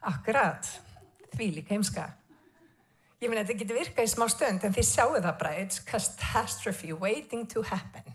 Akkurat, 0.05 0.69
því 1.33 1.51
líka 1.59 1.75
heimska. 1.75 2.11
Ég 3.23 3.31
að 3.33 3.41
þetta 3.41 3.59
getur 3.63 3.79
virkað 3.79 4.09
í 4.09 4.11
smá 4.13 4.27
stund 4.29 4.65
en 4.67 4.75
þið 4.75 4.87
sjáu 4.89 5.13
það 5.15 5.37
bara, 5.41 5.53
it's 5.63 5.81
catastrophe 5.81 6.93
waiting 6.93 7.47
to 7.49 7.63
happen. 7.65 8.11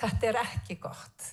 Þetta 0.00 0.28
er 0.28 0.40
ekki 0.42 0.76
gott. 0.82 1.28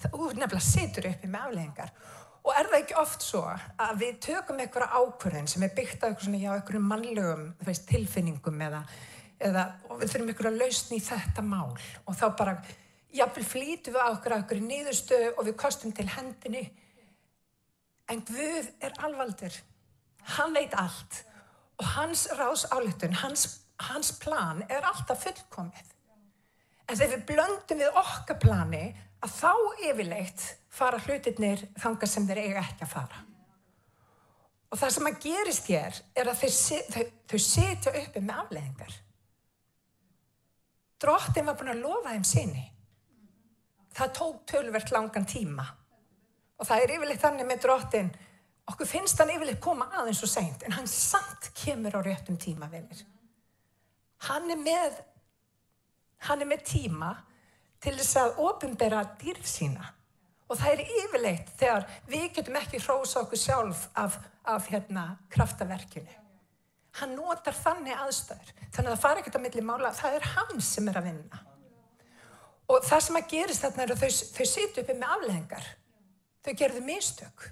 Það 0.00 0.16
úr 0.16 0.34
nefnilega 0.40 0.64
situr 0.64 1.06
uppi 1.10 1.30
með 1.30 1.46
afleggingar. 1.46 1.94
Og 2.40 2.52
er 2.56 2.70
það 2.72 2.78
ekki 2.80 2.98
oft 2.98 3.24
svo 3.24 3.44
að 3.44 3.96
við 4.00 4.20
tökum 4.26 4.60
eitthvað 4.64 4.94
ákvörðin 4.96 5.50
sem 5.52 5.64
er 5.66 5.74
byggt 5.76 6.02
á 6.02 6.08
eitthvað 6.08 6.86
mannlegum 6.88 7.48
veist, 7.66 7.84
tilfinningum 7.90 8.62
eða, 8.64 8.80
eða 9.38 9.66
við 10.00 10.06
þurfum 10.14 10.32
eitthvað 10.32 10.50
að 10.50 10.62
lausna 10.62 10.96
í 10.96 11.02
þetta 11.04 11.44
mál 11.44 11.74
og 11.76 12.16
þá 12.16 12.24
bara, 12.40 12.56
jáfnvel 13.12 13.44
flýtu 13.44 13.92
við 13.92 14.00
á 14.02 14.08
okkur 14.08 14.34
að 14.34 14.46
okkur 14.46 14.62
nýðustöðu 14.64 15.34
og 15.34 15.50
við 15.50 15.58
kostum 15.60 15.92
til 15.94 16.08
hendinni 16.16 16.64
En 18.10 18.22
Guð 18.26 18.70
er 18.82 18.94
alvaldur. 19.06 19.54
Hann 20.36 20.54
veit 20.54 20.74
allt 20.74 21.24
og 21.80 21.86
hans 21.94 22.26
rás 22.36 22.66
álutun, 22.74 23.14
hans, 23.22 23.46
hans 23.80 24.10
plan 24.20 24.60
er 24.68 24.84
alltaf 24.84 25.22
fullkomið. 25.24 25.94
En 26.90 26.98
þegar 26.98 27.14
við 27.14 27.24
blöndum 27.30 27.80
við 27.80 28.00
okkar 28.02 28.36
plani 28.42 28.82
að 29.24 29.36
þá 29.38 29.52
yfirleitt 29.86 30.44
fara 30.68 31.00
hlutirnir 31.06 31.62
þanga 31.80 32.08
sem 32.10 32.26
þeir 32.28 32.42
eiga 32.42 32.64
ekki 32.66 32.84
að 32.84 32.92
fara. 32.92 33.22
Og 34.70 34.78
það 34.78 34.94
sem 34.96 35.08
að 35.08 35.22
gerist 35.24 35.70
hér 35.70 36.02
er 36.20 36.30
að 36.30 36.42
þau, 36.44 37.38
setja 37.38 37.94
uppi 38.02 38.20
með 38.20 38.42
afleðingar. 38.44 39.00
Dróttin 41.00 41.48
var 41.48 41.56
búin 41.56 41.72
að 41.72 41.84
lofa 41.86 42.12
þeim 42.12 42.28
sinni. 42.28 42.66
Það 43.96 44.16
tók 44.20 44.42
tölvert 44.52 44.92
langan 44.94 45.26
tíma 45.26 45.64
og 46.60 46.68
það 46.68 46.84
er 46.84 46.96
yfirleitt 46.96 47.24
þannig 47.24 47.48
með 47.48 47.64
drottin. 47.64 48.10
Okkur 48.70 48.86
finnst 48.86 49.18
hann 49.18 49.32
yfirleitt 49.32 49.62
koma 49.64 49.88
aðeins 49.98 50.20
og 50.26 50.30
seint 50.30 50.62
en 50.66 50.76
hann 50.76 50.90
samt 50.90 51.50
kemur 51.56 51.96
á 51.96 52.00
réttum 52.04 52.36
tíma 52.38 52.68
vinnir 52.70 53.00
hann 54.28 54.50
er 54.52 54.60
með 54.60 55.00
hann 56.26 56.44
er 56.44 56.48
með 56.50 56.64
tíma 56.68 57.14
til 57.80 57.94
þess 57.96 58.18
að 58.20 58.40
ofinbera 58.44 59.04
dýrf 59.20 59.46
sína. 59.48 59.94
Og 60.50 60.58
það 60.58 60.72
er 60.72 60.96
yfirleitt 61.00 61.52
þegar 61.56 61.86
við 62.10 62.26
getum 62.36 62.58
ekki 62.60 62.80
hrósa 62.82 63.22
okkur 63.22 63.40
sjálf 63.40 63.86
af, 63.96 64.18
af 64.44 64.66
hérna 64.68 65.04
kraftaverkinu. 65.32 66.16
Hann 66.98 67.14
notar 67.14 67.54
þannig 67.54 67.94
aðstöður 67.94 68.50
þannig 68.74 68.90
að 68.90 68.90
það 68.90 69.02
fara 69.04 69.22
ekkert 69.22 69.38
að 69.38 69.44
milli 69.46 69.64
mála. 69.64 69.92
Það 69.96 70.16
er 70.18 70.28
hann 70.34 70.64
sem 70.66 70.90
er 70.90 71.00
að 71.00 71.06
vinna. 71.08 71.42
Og 72.70 72.84
það 72.86 73.04
sem 73.06 73.20
að 73.20 73.30
gerist 73.30 73.64
þarna 73.64 73.86
er 73.86 73.94
að 73.94 74.02
þau, 74.02 74.10
þau 74.36 74.48
situ 74.50 74.82
uppi 74.82 74.98
með 74.98 75.14
afleðingar 75.16 75.70
Þau 76.44 76.52
gerðu 76.56 76.84
mistök. 76.84 77.48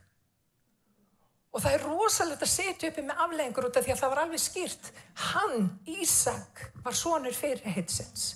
Og 1.52 1.62
það 1.64 1.74
er 1.74 1.84
rosalegt 1.88 2.44
að 2.44 2.52
setja 2.52 2.90
uppi 2.90 3.02
með 3.04 3.20
afleggingur 3.24 3.68
út 3.68 3.78
af 3.80 3.84
því 3.86 3.94
að 3.94 4.00
það 4.02 4.12
var 4.12 4.20
alveg 4.22 4.42
skýrt. 4.42 4.90
Hann, 5.30 5.68
Ísak, 5.88 6.64
var 6.84 6.96
sonur 6.96 7.36
fyrir 7.36 7.62
heitsins. 7.64 8.26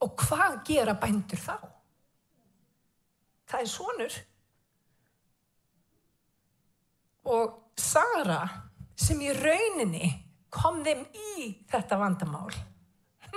Og 0.00 0.12
hvað 0.20 0.60
gera 0.68 0.96
bændur 0.96 1.40
þá? 1.40 1.56
Það 3.50 3.64
er 3.64 3.70
sonur. 3.72 4.18
Og 7.30 7.56
Sara, 7.80 8.42
sem 8.96 9.20
í 9.24 9.32
rauninni 9.34 10.10
kom 10.52 10.82
þeim 10.84 11.02
í 11.16 11.48
þetta 11.70 11.98
vandamál, 12.00 12.52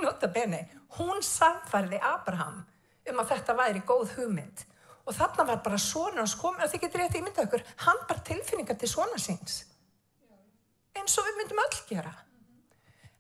nota 0.02 0.28
bene, 0.34 0.66
hún 0.98 1.24
samfærði 1.24 2.00
Abraham 2.04 2.62
um 3.10 3.20
að 3.22 3.34
þetta 3.34 3.56
væri 3.58 3.84
góð 3.88 4.16
hugmynd 4.18 4.64
og 5.04 5.16
þarna 5.18 5.46
var 5.48 5.62
bara 5.66 5.80
svona 5.82 6.22
hans 6.22 6.36
komið 6.40 6.66
og 6.66 6.72
þið 6.72 6.84
getur 6.86 7.02
rétt 7.04 7.18
ímyndað 7.20 7.48
okkur 7.48 7.64
hann 7.86 8.04
bar 8.10 8.22
tilfinningar 8.28 8.78
til 8.80 8.90
svona 8.92 9.20
síns. 9.20 9.64
Eins 10.94 11.18
og 11.18 11.28
við 11.28 11.40
myndum 11.40 11.64
öll 11.64 11.80
gera. 11.90 12.14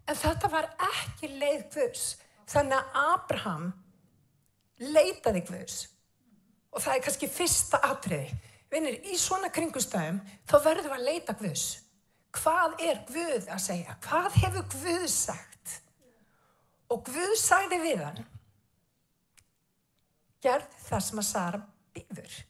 En 0.07 0.19
þetta 0.19 0.49
var 0.51 0.69
ekki 0.87 1.31
leið 1.31 1.63
Guðs. 1.73 2.05
Þannig 2.53 2.77
að 2.77 2.97
Abraham 3.03 3.69
leitaði 4.93 5.43
Guðs. 5.47 5.77
Og 6.73 6.83
það 6.83 6.95
er 6.95 7.05
kannski 7.05 7.31
fyrsta 7.31 7.79
atriði. 7.87 8.33
Vinnir 8.73 8.99
í 9.11 9.17
svona 9.21 9.51
kringustæðum 9.53 10.19
þá 10.49 10.55
verðum 10.65 10.91
við 10.91 10.97
að 10.97 11.07
leita 11.07 11.35
Guðs. 11.39 11.65
Hvað 12.33 12.79
er 12.81 13.01
Guð 13.09 13.49
að 13.53 13.63
segja? 13.67 13.97
Hvað 14.07 14.39
hefur 14.41 14.69
Guð 14.77 15.07
sagt? 15.11 15.75
Og 16.93 17.03
Guð 17.09 17.35
sagði 17.39 17.81
við 17.83 18.05
hann 18.05 18.23
gerð 20.43 20.73
það 20.83 21.03
sem 21.05 21.21
að 21.21 21.27
Sara 21.29 21.59
býður. 21.93 22.41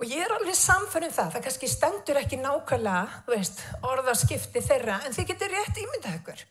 Og 0.00 0.08
ég 0.08 0.22
er 0.24 0.32
alveg 0.32 0.56
samfærið 0.56 1.10
um 1.10 1.12
það, 1.12 1.32
það 1.34 1.42
kannski 1.44 1.68
stendur 1.68 2.18
ekki 2.22 2.38
nákvæmlega, 2.40 3.20
þú 3.26 3.34
veist, 3.34 3.58
orðarskipti 3.84 4.62
þeirra, 4.64 4.96
en 5.04 5.12
þið 5.12 5.26
getur 5.28 5.52
rétt 5.52 5.80
ímyndað 5.82 6.16
ykkur. 6.22 6.44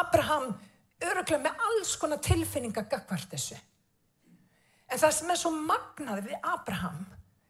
Abraham 0.00 0.48
öruglega 1.02 1.44
með 1.44 1.62
alls 1.68 1.92
konar 2.00 2.18
tilfinninga 2.26 2.82
gagvart 2.90 3.30
þessu. 3.30 3.58
En 4.90 4.98
það 4.98 5.14
sem 5.14 5.30
er 5.30 5.40
svo 5.40 5.52
magnaði 5.54 6.32
við 6.32 6.48
Abraham, 6.52 7.04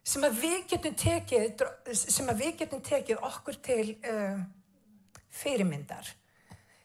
sem 0.04 0.28
að 0.28 0.40
við 0.42 0.58
getum 0.74 0.98
tekið, 1.00 1.64
við 2.42 2.56
getum 2.60 2.82
tekið 2.84 3.24
okkur 3.30 3.60
til 3.64 3.86
uh, 4.04 4.42
fyrirmyndar, 5.32 6.12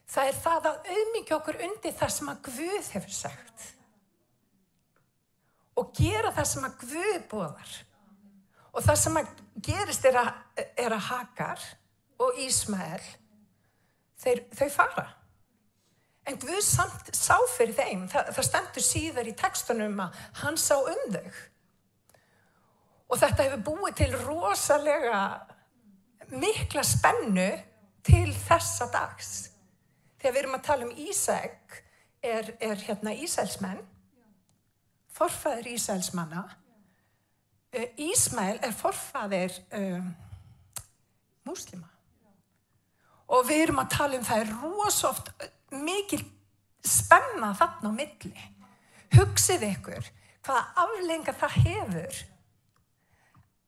það 0.07 0.31
er 0.31 0.39
það 0.45 0.69
að 0.71 0.93
auðmyggja 0.95 1.41
okkur 1.41 1.65
undir 1.67 1.99
það 1.99 2.15
sem 2.15 2.31
að 2.31 2.45
Guð 2.47 2.93
hefur 2.95 3.17
sagt 3.25 3.73
og 5.77 5.91
gera 5.97 6.31
það 6.33 6.49
sem 6.51 6.65
að 6.67 6.79
Guð 6.83 7.19
bóðar. 7.31 7.75
Og 8.73 8.85
það 8.85 8.99
sem 9.01 9.19
að 9.19 9.29
gerist 9.65 10.05
er 10.05 10.19
að, 10.21 10.31
er 10.77 10.93
að 10.93 11.05
Hagar 11.07 11.63
og 12.21 12.39
Ísmael, 12.41 13.03
þeir, 14.21 14.43
þau 14.57 14.69
fara. 14.73 15.05
En 16.27 16.39
Guð 16.41 16.61
samt 16.65 17.11
sá 17.15 17.37
fyrir 17.55 17.77
þeim, 17.77 18.07
það, 18.11 18.31
það 18.35 18.47
stendur 18.49 18.85
síðar 18.85 19.29
í 19.29 19.35
tekstunum 19.37 20.01
að 20.03 20.17
hann 20.41 20.59
sá 20.61 20.75
um 20.79 21.03
þau. 21.13 21.43
Og 23.07 23.21
þetta 23.21 23.45
hefur 23.45 23.65
búið 23.69 23.99
til 24.01 24.09
rosalega 24.25 25.19
mikla 26.33 26.83
spennu 26.83 27.51
til 28.07 28.33
þessa 28.35 28.89
dags. 28.91 29.35
Þegar 30.17 30.33
við 30.33 30.41
erum 30.41 30.57
að 30.57 30.65
tala 30.65 30.87
um 30.87 30.97
Ísæk, 31.07 31.77
er, 32.25 32.49
er 32.59 32.81
hérna 32.81 33.13
Ísælsmenn 33.15 33.85
forfæðir 35.17 35.73
Ísæls 35.73 36.13
manna. 36.15 36.45
Eh, 37.73 37.89
Ísmæl 37.97 38.59
er 38.63 38.73
forfæðir 38.75 39.53
um, 39.75 40.11
múslima. 41.47 41.89
Og 43.27 43.43
við 43.49 43.65
erum 43.65 43.81
að 43.83 43.93
tala 43.97 44.19
um 44.19 44.25
það 44.27 44.43
er 44.43 44.53
rosoft 44.61 45.31
mikil 45.73 46.21
spenna 46.85 47.51
þarna 47.57 47.91
á 47.91 47.97
milli. 47.97 48.47
Hugsið 49.17 49.65
ykkur 49.73 50.09
hvaða 50.47 50.63
aflenga 50.83 51.35
það 51.35 51.57
hefur 51.65 52.21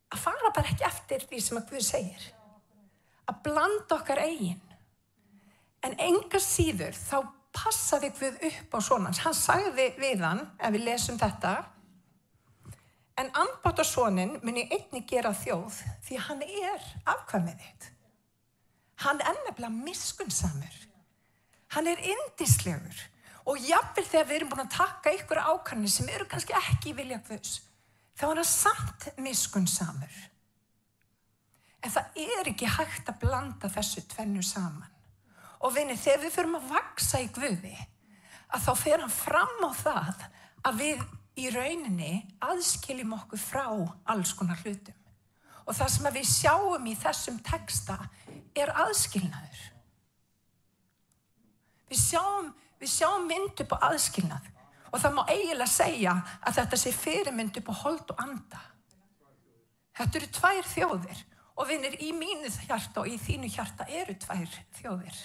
að 0.10 0.22
fara 0.24 0.51
bara 0.56 0.72
ekki 0.72 0.88
eftir 0.88 1.25
því 1.27 1.41
sem 1.44 1.60
að 1.60 1.74
Guð 1.74 1.86
segir. 1.86 2.29
Að 3.29 3.44
blanda 3.46 3.98
okkar 4.00 4.24
eigin. 4.24 4.62
En 5.86 5.94
enga 6.01 6.39
síður 6.44 6.96
þá 6.98 7.27
passaði 7.56 8.12
Guð 8.20 8.39
upp 8.50 8.75
á 8.75 8.79
svonans. 8.84 9.22
Hann 9.25 9.36
sagði 9.38 9.89
við 10.00 10.24
hann, 10.25 10.46
ef 10.60 10.74
við 10.75 10.86
lesum 10.86 11.20
þetta, 11.20 11.53
en 13.20 13.32
ambátt 13.36 13.82
á 13.82 13.86
svonin 13.86 14.38
muni 14.46 14.68
einni 14.72 15.03
gera 15.08 15.34
þjóð 15.36 15.79
því 16.08 16.20
hann 16.27 16.44
er 16.46 16.86
afkvæmið 17.13 17.63
þitt. 17.63 17.89
Hann 19.03 19.22
er 19.24 19.39
nefnilega 19.46 19.72
miskunnsamur. 19.75 20.75
Hann 21.75 21.88
er 21.88 22.01
indislegur. 22.13 23.01
Og 23.50 23.60
jáfnvel 23.63 24.06
þegar 24.06 24.27
við 24.27 24.38
erum 24.38 24.51
búin 24.51 24.65
að 24.65 24.75
taka 24.75 25.13
ykkur 25.15 25.41
ákvæmni 25.41 25.89
sem 25.91 26.10
eru 26.12 26.27
kannski 26.29 26.56
ekki 26.58 26.94
vilja 26.98 27.20
Guðs, 27.27 27.62
þá 28.20 28.25
er 28.29 28.41
hann 28.41 28.50
samt 28.50 29.08
miskunnsamur. 29.18 30.20
En 31.79 31.94
það 31.96 32.20
er 32.20 32.51
ekki 32.51 32.68
hægt 32.70 33.10
að 33.10 33.22
blanda 33.24 33.72
þessu 33.72 34.03
tvennu 34.12 34.44
saman. 34.44 34.99
Og 35.60 35.74
vinni, 35.75 35.98
þegar 36.00 36.22
við 36.24 36.36
förum 36.36 36.60
að 36.60 36.70
vaksa 36.72 37.20
í 37.20 37.30
Guði, 37.36 37.75
að 38.50 38.66
þá 38.66 38.72
fer 38.80 39.01
hann 39.04 39.13
fram 39.13 39.66
á 39.68 39.72
það 39.75 40.28
að 40.70 40.80
við 40.80 41.01
í 41.39 41.50
rauninni 41.54 42.13
aðskiljum 42.44 43.16
okkur 43.18 43.42
frá 43.42 43.66
alls 44.12 44.34
konar 44.38 44.60
hlutum. 44.63 44.96
Og 45.68 45.75
það 45.78 45.92
sem 45.94 46.08
við 46.16 46.30
sjáum 46.32 46.88
í 46.89 46.96
þessum 46.98 47.42
texta 47.46 47.98
er 48.58 48.72
aðskilnaður. 48.86 49.66
Við 51.89 52.01
sjáum, 52.01 52.50
við 52.82 52.92
sjáum 52.94 53.28
mynd 53.30 53.63
upp 53.63 53.75
á 53.78 53.92
aðskilnað 53.92 54.50
og 54.89 55.01
það 55.01 55.16
má 55.16 55.24
eiginlega 55.30 55.70
segja 55.70 56.16
að 56.42 56.56
þetta 56.60 56.80
sé 56.82 56.94
fyrirmynd 56.96 57.60
upp 57.62 57.70
á 57.70 57.75
hold 57.84 58.13
og 58.13 58.24
anda. 58.24 58.62
Þetta 60.00 60.20
eru 60.20 60.30
tvær 60.39 60.70
þjóðir 60.74 61.25
og 61.60 61.68
vinnir 61.70 61.98
í 62.01 62.13
mínu 62.16 62.50
hjarta 62.63 63.04
og 63.04 63.10
í 63.12 63.18
þínu 63.22 63.51
hjarta 63.51 63.86
eru 63.92 64.16
tvær 64.18 64.58
þjóðir. 64.80 65.20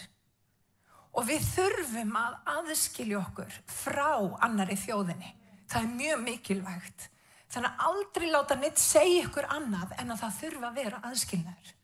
Og 1.15 1.27
við 1.29 1.45
þurfum 1.47 2.15
að 2.19 2.39
aðskilja 2.57 3.21
okkur 3.21 3.59
frá 3.71 4.11
annari 4.43 4.77
þjóðinni. 4.79 5.31
Það 5.71 5.83
er 5.83 5.99
mjög 5.99 6.23
mikilvægt. 6.25 7.09
Þannig 7.55 7.71
að 7.71 7.85
aldrei 7.89 8.27
láta 8.33 8.57
neitt 8.59 8.81
segja 8.83 9.27
ykkur 9.29 9.47
annað 9.55 9.95
en 10.01 10.11
að 10.11 10.23
það 10.25 10.39
þurfa 10.41 10.71
að 10.71 10.79
vera 10.81 11.03
aðskilnaður. 11.11 11.75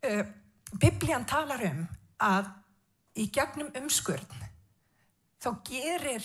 Uh, 0.00 0.22
Biblían 0.80 1.26
talar 1.28 1.64
um 1.66 1.82
að 2.24 2.48
í 3.20 3.26
gegnum 3.34 3.68
umskurn 3.76 4.46
þá 5.40 5.50
gerir 5.66 6.24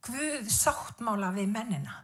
Guð 0.00 0.46
sáttmála 0.48 1.28
við 1.34 1.50
mennina. 1.52 1.98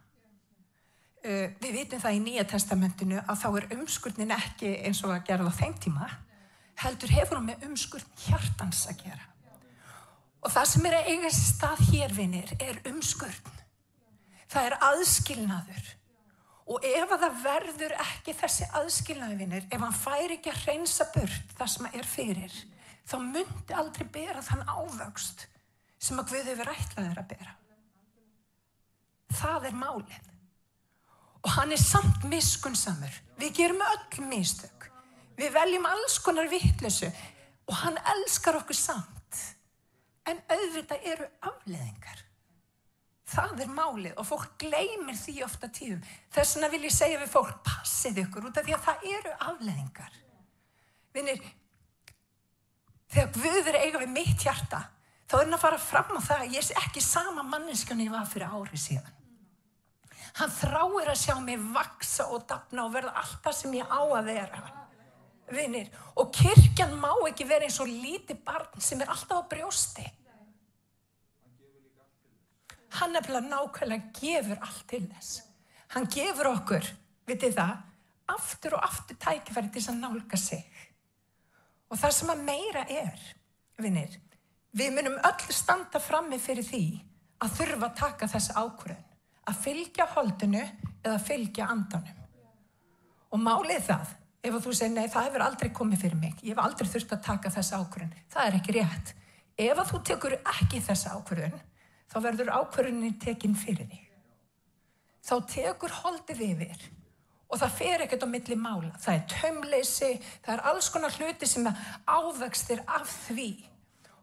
Uh, 1.25 1.55
við 1.63 1.79
vitum 1.79 2.03
það 2.03 2.19
í 2.19 2.25
Nýja 2.27 2.45
testamentinu 2.51 3.23
að 3.23 3.39
þá 3.41 3.47
er 3.53 3.69
umskurnin 3.79 4.35
ekki 4.37 4.75
eins 4.85 5.01
og 5.07 5.15
að 5.15 5.31
gera 5.31 5.47
það 5.47 5.63
þeim 5.63 5.79
tíma, 5.87 6.11
heldur 6.83 7.13
hefur 7.17 7.41
hún 7.41 7.49
með 7.51 7.67
umskurn 7.71 8.15
hjartans 8.27 8.85
að 8.91 9.03
gera. 9.07 9.27
Og 10.45 10.53
það 10.53 10.69
sem 10.71 10.89
er 10.89 10.97
að 10.99 11.11
eiga 11.13 11.31
stað 11.35 11.85
hérvinir 11.91 12.53
er 12.63 12.81
umskurn. 12.91 13.53
Það 14.47 14.69
er 14.69 14.77
aðskilnaður. 14.91 15.89
Og 16.67 16.87
ef 16.87 17.13
að 17.15 17.23
það 17.23 17.43
verður 17.45 17.93
ekki 18.03 18.35
þessi 18.35 18.67
aðskilnaðvinir, 18.75 19.67
ef 19.71 19.83
hann 19.83 19.95
fær 19.95 20.33
ekki 20.35 20.51
að 20.51 20.65
reynsa 20.67 21.07
burt 21.15 21.53
það 21.59 21.71
sem 21.75 21.89
er 21.93 22.09
fyrir, 22.11 22.57
þá 23.07 23.17
myndi 23.23 23.77
aldrei 23.79 24.07
bera 24.17 24.43
þann 24.43 24.65
ávöxt 24.67 25.47
sem 26.03 26.19
að 26.19 26.33
Guð 26.33 26.51
hefur 26.51 26.73
ætlaður 26.73 27.21
að 27.23 27.29
bera. 27.31 27.55
Það 29.37 29.69
er 29.71 29.79
málið. 29.79 30.33
Og 31.47 31.55
hann 31.55 31.75
er 31.75 31.83
samt 31.83 32.27
miskunnsamur. 32.27 33.15
Við 33.39 33.55
gerum 33.61 33.83
öll 33.87 34.27
mistök. 34.27 34.91
Við 35.37 35.53
veljum 35.53 35.89
alls 35.89 36.19
konar 36.25 36.49
vittlesu 36.49 37.11
og 37.67 37.75
hann 37.83 37.99
elskar 38.15 38.59
okkur 38.61 38.79
samt. 38.79 39.43
En 40.27 40.41
auðvitað 40.51 41.05
eru 41.13 41.27
afleðingar. 41.47 42.23
Það 43.27 43.63
er 43.65 43.71
málið 43.75 44.19
og 44.21 44.27
fólk 44.27 44.55
gleymir 44.63 45.19
því 45.19 45.41
ofta 45.47 45.69
tíðum. 45.71 46.03
Þess 46.35 46.57
vegna 46.57 46.71
vil 46.73 46.83
ég 46.87 46.95
segja 46.95 47.21
við 47.21 47.33
fólk, 47.33 47.57
passið 47.67 48.23
ykkur 48.23 48.47
út 48.49 48.61
af 48.61 48.67
því 48.67 48.77
að 48.77 48.85
það 48.87 49.07
eru 49.13 49.33
afleðingar. 49.51 50.19
Vinnir, 51.17 51.43
þegar 53.11 53.33
Guður 53.35 53.71
er 53.73 53.81
eiga 53.83 54.03
við 54.03 54.15
mitt 54.15 54.47
hjarta, 54.47 54.83
þá 55.27 55.37
er 55.41 55.45
hann 55.45 55.59
að 55.59 55.65
fara 55.65 55.83
fram 55.83 56.15
á 56.15 56.21
það 56.23 56.45
að 56.45 56.57
ég 56.57 56.71
er 56.71 56.83
ekki 56.85 57.03
sama 57.03 57.47
manneskjörn 57.51 58.05
ég 58.07 58.15
var 58.15 58.31
fyrir 58.31 58.55
árið 58.55 58.83
síðan. 58.85 59.13
Hann 60.37 60.53
þráir 60.53 61.11
að 61.11 61.23
sjá 61.23 61.37
mig 61.41 61.63
vaksa 61.75 62.29
og 62.31 62.45
dapna 62.51 62.85
og 62.87 62.93
verða 62.95 63.15
alltaf 63.23 63.57
sem 63.57 63.75
ég 63.75 63.89
á 63.89 64.01
að 64.05 64.29
vera. 64.29 64.63
Vinnir, 65.47 65.91
og 66.19 66.33
kirkjan 66.35 66.97
má 66.99 67.13
ekki 67.29 67.47
vera 67.47 67.69
eins 67.69 67.79
og 67.81 67.91
líti 67.91 68.35
barn 68.35 68.81
sem 68.83 69.01
er 69.01 69.13
alltaf 69.13 69.45
á 69.47 69.51
brjósti 69.51 70.07
hann 73.01 73.13
nefnilega 73.13 73.49
nákvæmlega 73.51 74.13
gefur 74.21 74.61
allt 74.63 74.85
til 74.91 75.05
þess. 75.11 75.41
Hann 75.95 76.09
gefur 76.13 76.51
okkur, 76.53 76.87
vitið 77.29 77.57
það, 77.59 77.75
aftur 78.37 78.77
og 78.77 78.87
aftur 78.87 79.19
tækifæri 79.23 79.71
til 79.71 79.81
þess 79.81 79.93
að 79.93 80.01
nálga 80.03 80.41
sig. 80.41 80.65
Og 81.91 82.01
það 82.01 82.15
sem 82.19 82.33
að 82.33 82.45
meira 82.49 82.85
er, 82.91 83.27
vinnir, 83.79 84.17
við 84.77 84.95
munum 84.97 85.19
öll 85.29 85.55
standa 85.55 86.03
frammi 86.03 86.41
fyrir 86.43 86.67
því 86.67 86.85
að 87.45 87.59
þurfa 87.61 87.91
að 87.91 87.99
taka 88.01 88.31
þessu 88.33 88.57
ákvörðun, 88.57 89.03
að 89.47 89.61
fylgja 89.63 90.07
holdinu 90.17 90.63
eða 91.05 91.19
fylgja 91.23 91.69
andanum. 91.71 92.23
Og 93.31 93.43
málið 93.43 93.85
það, 93.91 94.15
ef 94.43 94.59
þú 94.65 94.75
segir 94.75 94.93
nei, 94.95 95.07
það 95.13 95.29
hefur 95.29 95.45
aldrei 95.47 95.71
komið 95.75 96.03
fyrir 96.05 96.19
mig, 96.21 96.35
ég 96.43 96.55
hef 96.55 96.65
aldrei 96.65 96.91
þurft 96.91 97.15
að 97.17 97.25
taka 97.29 97.53
þessu 97.55 97.81
ákvörðun, 97.81 98.19
það 98.33 98.51
er 98.51 98.59
ekki 98.61 98.77
rétt. 98.77 99.15
Ef 99.57 99.81
þú 99.91 100.03
tekur 100.11 100.37
ekki 100.37 100.83
þessu 100.85 101.15
ákvörðun, 101.17 101.63
þá 102.13 102.19
verður 102.27 102.53
ákvörðunin 102.59 103.17
tekinn 103.23 103.57
fyrir 103.57 103.89
því. 103.89 104.03
Þá 105.27 105.35
tekur 105.51 105.95
holdið 106.03 106.43
yfir 106.53 106.85
og 107.47 107.61
það 107.61 107.79
fer 107.79 108.05
ekkert 108.05 108.27
á 108.27 108.29
milli 108.31 108.59
mála. 108.59 108.93
Það 109.03 109.15
er 109.15 109.25
tömleysi, 109.33 110.11
það 110.45 110.53
er 110.55 110.63
alls 110.71 110.91
konar 110.95 111.17
hluti 111.17 111.49
sem 111.51 111.67
ávextir 112.07 112.83
af 112.87 113.09
því. 113.27 113.51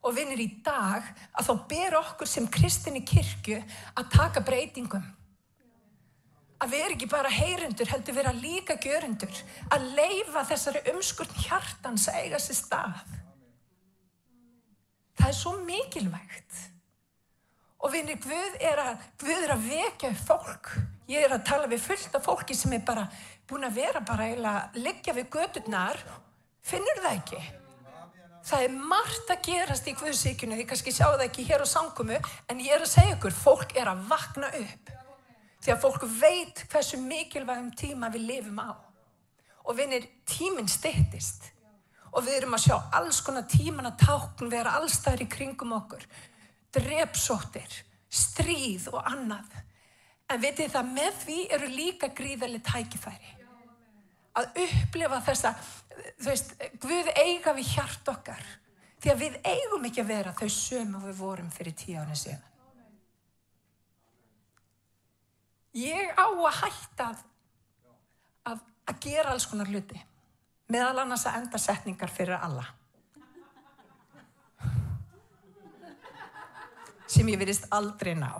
Og 0.03 0.15
vinnir 0.17 0.41
í 0.43 0.49
dag 0.63 1.05
að 1.31 1.49
þá 1.49 1.53
ber 1.71 1.97
okkur 2.01 2.29
sem 2.29 2.47
kristinni 2.51 3.03
kirkju 3.07 3.61
að 3.95 4.09
taka 4.11 4.43
breytingum. 4.43 5.05
Að 6.63 6.71
vera 6.71 6.93
ekki 6.95 7.09
bara 7.11 7.31
heyrundur, 7.31 7.89
heldur 7.91 8.15
vera 8.15 8.31
líka 8.37 8.77
gjörundur. 8.79 9.39
Að 9.73 9.89
leifa 9.97 10.45
þessari 10.47 10.83
umskurn 10.93 11.41
hjartans 11.43 12.07
að 12.07 12.19
eiga 12.21 12.39
sér 12.39 12.59
stað. 12.61 13.01
Það 15.19 15.27
er 15.27 15.35
svo 15.35 15.57
mikilvægt. 15.67 16.61
Og 17.83 17.91
vinni, 17.91 18.15
Guð 18.23 18.55
er 18.63 18.79
að, 18.79 19.03
Guð 19.19 19.41
er 19.41 19.55
að 19.57 19.67
vekja 19.67 20.13
fólk. 20.23 20.71
Ég 21.11 21.27
er 21.27 21.35
að 21.35 21.43
tala 21.49 21.67
við 21.67 21.83
fullt 21.83 22.15
af 22.15 22.23
fólki 22.23 22.55
sem 22.55 22.71
er 22.77 22.85
bara 22.87 23.09
búin 23.49 23.67
að 23.67 23.81
vera 23.81 23.99
bara 24.07 24.29
að 24.31 24.79
liggja 24.79 25.17
við 25.19 25.29
gödurnar. 25.35 25.99
Finnur 26.63 27.03
það 27.03 27.19
ekki? 27.19 27.43
Það 28.47 28.65
er 28.65 28.81
margt 28.91 29.29
að 29.31 29.45
gerast 29.49 29.87
í 29.87 29.95
Guðsíkjunu, 29.99 30.55
þið 30.59 30.67
kannski 30.71 30.95
sjáu 30.95 31.11
það 31.13 31.27
ekki 31.27 31.47
hér 31.47 31.63
á 31.63 31.67
samkomu, 31.67 32.17
en 32.51 32.63
ég 32.63 32.75
er 32.75 32.83
að 32.83 32.91
segja 32.91 33.15
ykkur, 33.17 33.35
fólk 33.35 33.75
er 33.79 33.91
að 33.91 34.03
vakna 34.09 34.49
upp. 34.59 34.91
Því 35.63 35.71
að 35.71 35.79
fólk 35.79 36.03
veit 36.19 36.65
hversu 36.71 36.99
mikilvægum 36.99 37.71
tíma 37.79 38.09
við 38.11 38.27
lifum 38.27 38.59
á. 38.59 38.75
Og 39.63 39.77
vinnir, 39.77 40.09
tíminn 40.27 40.67
styrtist. 40.67 41.47
Og 42.11 42.25
við 42.25 42.41
erum 42.41 42.57
að 42.57 42.65
sjá 42.65 42.75
alls 42.99 43.21
konar 43.23 43.47
tíman 43.49 43.87
að 43.87 44.03
tákn 44.03 44.51
vera 44.51 44.75
allstæðir 44.77 45.23
í 45.23 45.29
kringum 45.31 45.71
okkur 45.79 46.03
drepsóttir, 46.73 47.69
stríð 48.09 48.89
og 48.93 49.01
annað. 49.05 49.51
En 50.31 50.41
vitið 50.41 50.73
það, 50.73 50.91
með 50.97 51.17
því 51.23 51.39
eru 51.57 51.69
líka 51.69 52.09
gríðarlega 52.15 52.71
tækifæri. 52.71 53.33
Að 54.39 54.63
upplifa 54.63 55.19
þessa, 55.27 55.53
þú 56.17 56.29
veist, 56.31 56.55
Guð 56.81 57.11
eiga 57.21 57.53
við 57.53 57.75
hjart 57.75 58.09
okkar. 58.15 58.47
Því 59.03 59.11
að 59.11 59.21
við 59.21 59.37
eigum 59.45 59.85
ekki 59.85 60.01
að 60.01 60.11
vera 60.13 60.33
þau 60.37 60.49
sömu 60.55 61.03
við 61.03 61.19
vorum 61.19 61.51
fyrir 61.53 61.75
tíu 61.77 61.99
áni 62.01 62.17
síðan. 62.17 62.52
Ég 65.73 66.13
á 66.13 66.27
að 66.29 66.59
hætta 66.59 67.09
að, 67.09 67.23
að, 68.51 68.63
að 68.91 69.03
gera 69.07 69.33
alls 69.33 69.47
konar 69.49 69.71
hluti. 69.71 69.99
Meðal 70.73 71.03
annars 71.03 71.25
að 71.29 71.41
enda 71.41 71.61
setningar 71.61 72.13
fyrir 72.13 72.37
alla. 72.37 72.65
sem 77.13 77.29
ég 77.29 77.39
virðist 77.39 77.67
aldrei 77.73 78.13
ná. 78.17 78.31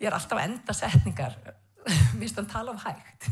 Ég 0.00 0.08
er 0.10 0.16
alltaf 0.16 0.38
að 0.38 0.48
enda 0.48 0.74
setningar, 0.74 1.36
að 2.42 2.48
tala 2.50 2.74
of 2.74 2.86
hægt. 2.86 3.28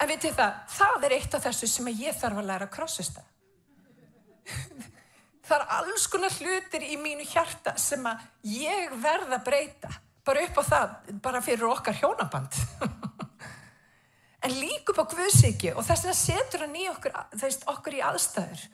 En 0.00 0.10
veitir 0.10 0.34
það, 0.36 0.58
það 0.74 1.06
er 1.06 1.14
eitt 1.16 1.36
af 1.36 1.46
þessu 1.46 1.70
sem 1.70 1.92
ég 1.94 2.16
þarf 2.18 2.42
að 2.42 2.50
læra 2.50 2.68
að 2.68 2.74
krossista. 2.74 3.24
Það 5.44 5.56
er 5.56 5.72
alls 5.78 6.06
konar 6.12 6.34
hlutir 6.40 6.84
í 6.88 6.98
mínu 7.00 7.24
hjarta 7.28 7.74
sem 7.80 8.04
að 8.08 8.24
ég 8.48 8.92
verð 9.00 9.32
að 9.36 9.46
breyta. 9.46 9.92
Bara 10.24 10.44
upp 10.46 10.60
á 10.60 10.62
það, 10.64 10.92
bara 11.24 11.42
fyrir 11.44 11.68
okkar 11.68 11.96
hjónaband. 11.98 12.56
en 14.44 14.54
líka 14.56 14.92
upp 14.92 15.02
á 15.04 15.12
Guðsíki 15.12 15.74
og 15.74 15.84
þess 15.84 16.08
að 16.08 16.20
setur 16.20 16.64
hann 16.64 16.78
í 16.80 16.86
okkur, 16.88 17.12
veist, 17.40 17.66
okkur 17.68 17.98
í 17.98 18.02
aðstæður. 18.04 18.64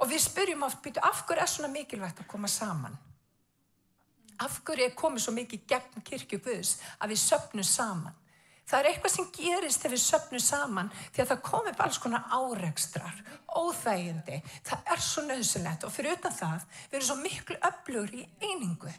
Og 0.00 0.08
við 0.08 0.24
spyrjum 0.24 0.64
oft, 0.64 0.80
býtu, 0.84 1.00
af 1.04 1.24
hverju 1.28 1.44
er 1.44 1.52
svona 1.52 1.72
mikilvægt 1.72 2.22
að 2.22 2.28
koma 2.28 2.48
saman? 2.48 2.96
Af 4.40 4.62
hverju 4.64 4.86
er 4.88 4.96
komið 4.96 5.26
svo 5.26 5.36
mikið 5.36 5.66
gegn 5.68 6.04
kirkju 6.04 6.40
Guðs 6.44 6.78
að 6.98 7.12
við 7.12 7.22
söpnum 7.24 7.66
saman? 7.68 8.16
Það 8.70 8.78
er 8.78 8.88
eitthvað 8.92 9.12
sem 9.16 9.28
gerist 9.34 9.82
þegar 9.82 9.96
við 9.96 10.02
söpnum 10.04 10.42
saman 10.44 10.90
því 11.10 11.22
að 11.24 11.30
það 11.32 11.44
komir 11.48 11.76
bara 11.76 11.90
alls 11.90 11.98
konar 11.98 12.28
áregstrar, 12.30 13.16
óþægindi. 13.58 14.36
Það 14.68 14.92
er 14.94 15.02
svo 15.04 15.24
nöðsulegt 15.26 15.86
og 15.88 15.94
fyrir 15.94 16.16
utan 16.16 16.36
það 16.36 16.66
við 16.76 16.98
erum 16.98 17.08
svo 17.08 17.16
miklu 17.24 17.56
öflugur 17.66 18.14
í 18.14 18.26
einingu. 18.46 18.92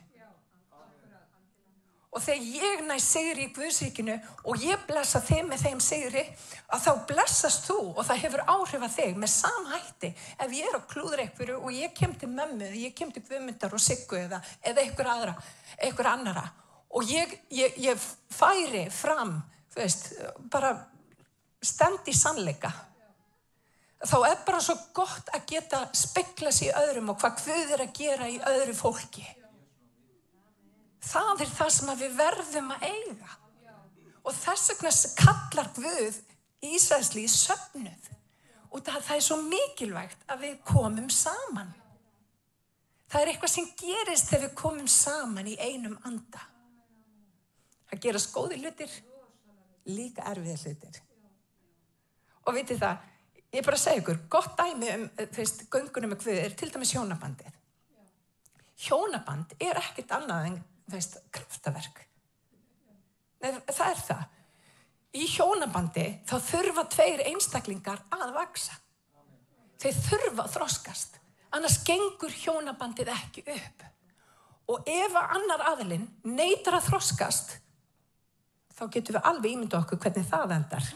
Og 2.12 2.19
þegar 2.19 2.47
ég 2.60 2.82
næ 2.84 2.97
segri 3.00 3.45
í 3.47 3.52
Guðsíkinu 3.56 4.17
og 4.43 4.60
ég 4.60 4.82
blessa 4.84 5.21
þig 5.24 5.45
með 5.47 5.62
þeim 5.63 5.84
segri 5.84 6.24
að 6.67 6.82
þá 6.84 7.06
blessast 7.08 7.69
þú 7.69 7.78
og 7.93 8.02
það 8.04 8.19
hefur 8.26 8.43
áhrif 8.52 8.84
að 8.84 8.97
þig 8.97 9.21
með 9.21 9.32
samhætti 9.32 10.10
ef 10.12 10.58
ég 10.58 10.67
er 10.67 10.76
á 10.76 10.89
klúður 10.91 11.24
eitthvað 11.24 11.54
og 11.56 11.71
ég 11.71 11.95
kem 11.95 12.17
til 12.19 12.28
mömmu 12.34 12.67
eða 12.67 12.82
ég 12.84 12.97
kem 12.97 13.15
til 13.15 13.24
Guðmyndar 13.30 13.78
og 13.78 13.84
Siggu 13.84 14.19
eða, 14.26 14.41
eða 14.60 14.84
eitthvað 14.84 15.13
aðra, 15.13 15.38
eitthvað 15.80 16.12
annara 16.12 16.45
og 16.91 17.08
ég, 17.08 17.39
ég, 17.56 17.80
ég 17.80 18.08
færi 18.36 18.86
fram 18.91 19.38
veist, 19.76 20.12
bara 20.52 20.76
stend 21.63 22.08
í 22.12 22.15
sannleika 22.17 22.74
þá 24.04 24.17
er 24.28 24.39
bara 24.45 24.60
svo 24.63 24.76
gott 24.95 25.30
að 25.36 25.45
geta 25.54 25.86
spekla 25.95 26.52
sér 26.52 26.71
í 26.71 26.80
öðrum 26.84 27.13
og 27.13 27.21
hvað 27.21 27.45
Guð 27.45 27.76
er 27.78 27.86
að 27.86 27.95
gera 27.95 28.28
í 28.28 28.41
öðru 28.52 28.76
fólki 28.76 29.24
það 31.05 31.43
er 31.45 31.53
það 31.57 31.71
sem 31.77 31.93
við 32.01 32.17
verðum 32.19 32.71
að 32.75 32.87
eiga 32.89 33.35
og 34.21 34.37
þess 34.37 34.71
vegna 34.71 34.93
kallar 35.23 35.71
Guð 35.77 36.21
Ísæðsli 36.61 37.25
í 37.25 37.29
söfnuð 37.33 38.09
og 38.71 38.83
það, 38.85 38.99
það 39.07 39.15
er 39.15 39.23
svo 39.25 39.37
mikilvægt 39.43 40.27
að 40.29 40.43
við 40.45 40.57
komum 40.67 41.09
saman 41.09 41.71
það 43.11 43.21
er 43.21 43.31
eitthvað 43.33 43.55
sem 43.55 43.71
gerist 43.79 44.29
þegar 44.29 44.47
við 44.47 44.57
komum 44.61 44.91
saman 44.91 45.49
í 45.49 45.57
einum 45.57 45.97
anda 46.07 46.45
það 47.89 48.03
gerast 48.05 48.35
góði 48.35 48.61
hlutir 48.61 48.93
líka 49.89 50.25
erfið 50.31 50.65
hlutir. 50.65 50.99
Og 52.45 52.55
vitið 52.57 52.81
það, 52.81 53.07
ég 53.53 53.65
bara 53.65 53.79
segja 53.79 54.01
ykkur, 54.01 54.19
gott 54.31 54.53
dæmi 54.57 54.91
um, 54.95 55.07
þú 55.21 55.41
veist, 55.41 55.63
göngunum 55.73 56.13
með 56.13 56.25
hvið 56.25 56.41
er 56.43 56.55
til 56.57 56.69
dæmis 56.73 56.93
hjónabandið. 56.95 57.57
Hjónaband 58.81 59.55
er 59.61 59.79
ekkit 59.81 60.13
annað 60.17 60.47
en, 60.49 60.59
veist, 60.89 61.17
kraftaverk. 61.34 62.06
Það 63.41 63.88
er 63.88 64.02
það. 64.06 64.24
Í 65.12 65.26
hjónabandi 65.28 66.06
þá 66.30 66.36
þurfa 66.48 66.86
tveir 66.94 67.24
einstaklingar 67.28 68.04
að 68.15 68.36
vaksa. 68.38 68.78
Þeir 69.82 69.98
þurfa 70.06 70.46
að 70.46 70.54
þroskast. 70.56 71.17
Annars 71.52 71.82
gengur 71.84 72.32
hjónabandið 72.32 73.12
ekki 73.12 73.44
upp. 73.52 73.88
Og 74.72 74.88
ef 74.88 75.17
annar 75.20 75.65
aðilinn 75.74 76.06
neytar 76.24 76.78
að 76.78 76.88
þroskast, 76.91 77.58
þá 78.78 78.84
getum 78.94 79.17
við 79.17 79.26
alveg 79.28 79.56
ímyndu 79.56 79.80
okkur 79.82 80.00
hvernig 80.00 80.30
það 80.30 80.54
endar. 80.56 80.91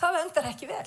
Það 0.00 0.20
endar 0.22 0.48
ekki 0.48 0.68
vel. 0.70 0.86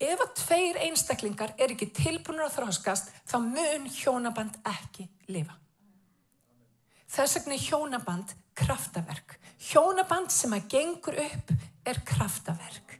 Ef 0.00 0.22
að 0.24 0.30
tveir 0.38 0.78
einstaklingar 0.86 1.56
er 1.58 1.74
ekki 1.74 1.90
tilbúinur 1.96 2.46
að 2.46 2.60
þróskast, 2.60 3.10
þá 3.28 3.36
mun 3.44 3.90
hjónaband 3.92 4.60
ekki 4.68 5.08
lifa. 5.28 5.58
Þess 7.10 7.38
vegna 7.38 7.56
er 7.56 7.64
hjónaband 7.64 8.34
kraftaverk. 8.58 9.36
Hjónaband 9.70 10.32
sem 10.34 10.54
að 10.54 10.68
gengur 10.70 11.18
upp 11.24 11.52
er 11.88 12.02
kraftaverk. 12.06 12.98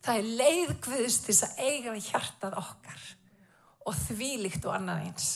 Það 0.00 0.18
er 0.18 0.30
leiðgviðist 0.40 1.26
til 1.28 1.36
að 1.46 1.58
eiga 1.60 1.94
við 1.94 2.08
hjartað 2.10 2.56
okkar 2.58 3.02
og 3.86 3.96
þvílikt 4.06 4.64
og 4.66 4.74
annað 4.76 5.04
eins. 5.06 5.28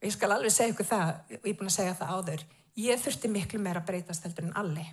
Og 0.00 0.08
ég 0.08 0.14
skal 0.14 0.34
alveg 0.34 0.52
segja 0.52 0.74
ykkur 0.74 0.88
það, 0.88 1.14
og 1.14 1.34
ég 1.48 1.54
er 1.54 1.58
búin 1.58 1.70
að 1.70 1.76
segja 1.78 1.96
það 1.98 2.14
áður, 2.14 2.44
Ég 2.74 2.98
þurfti 2.98 3.28
miklu 3.30 3.60
meira 3.62 3.78
að 3.82 3.86
breytast 3.92 4.24
heldur 4.26 4.48
en 4.48 4.56
allir. 4.58 4.88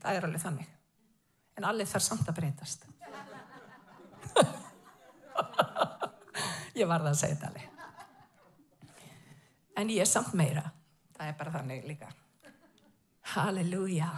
Það 0.00 0.16
er 0.16 0.24
alveg 0.28 0.40
þannig. 0.40 0.70
En 1.60 1.66
allir 1.68 1.88
þarf 1.90 2.04
samt 2.06 2.30
að 2.32 2.38
breytast. 2.38 2.86
ég 6.80 6.88
var 6.88 7.04
það 7.04 7.12
að 7.12 7.20
segja 7.20 7.34
þetta 7.34 7.50
alveg. 7.50 7.79
En 9.80 9.88
ég 9.88 10.02
er 10.04 10.08
samt 10.08 10.34
meira. 10.36 10.66
Það 11.16 11.30
er 11.30 11.38
bara 11.38 11.54
þannig 11.54 11.86
líka. 11.88 12.10
Halleluja. 13.32 14.10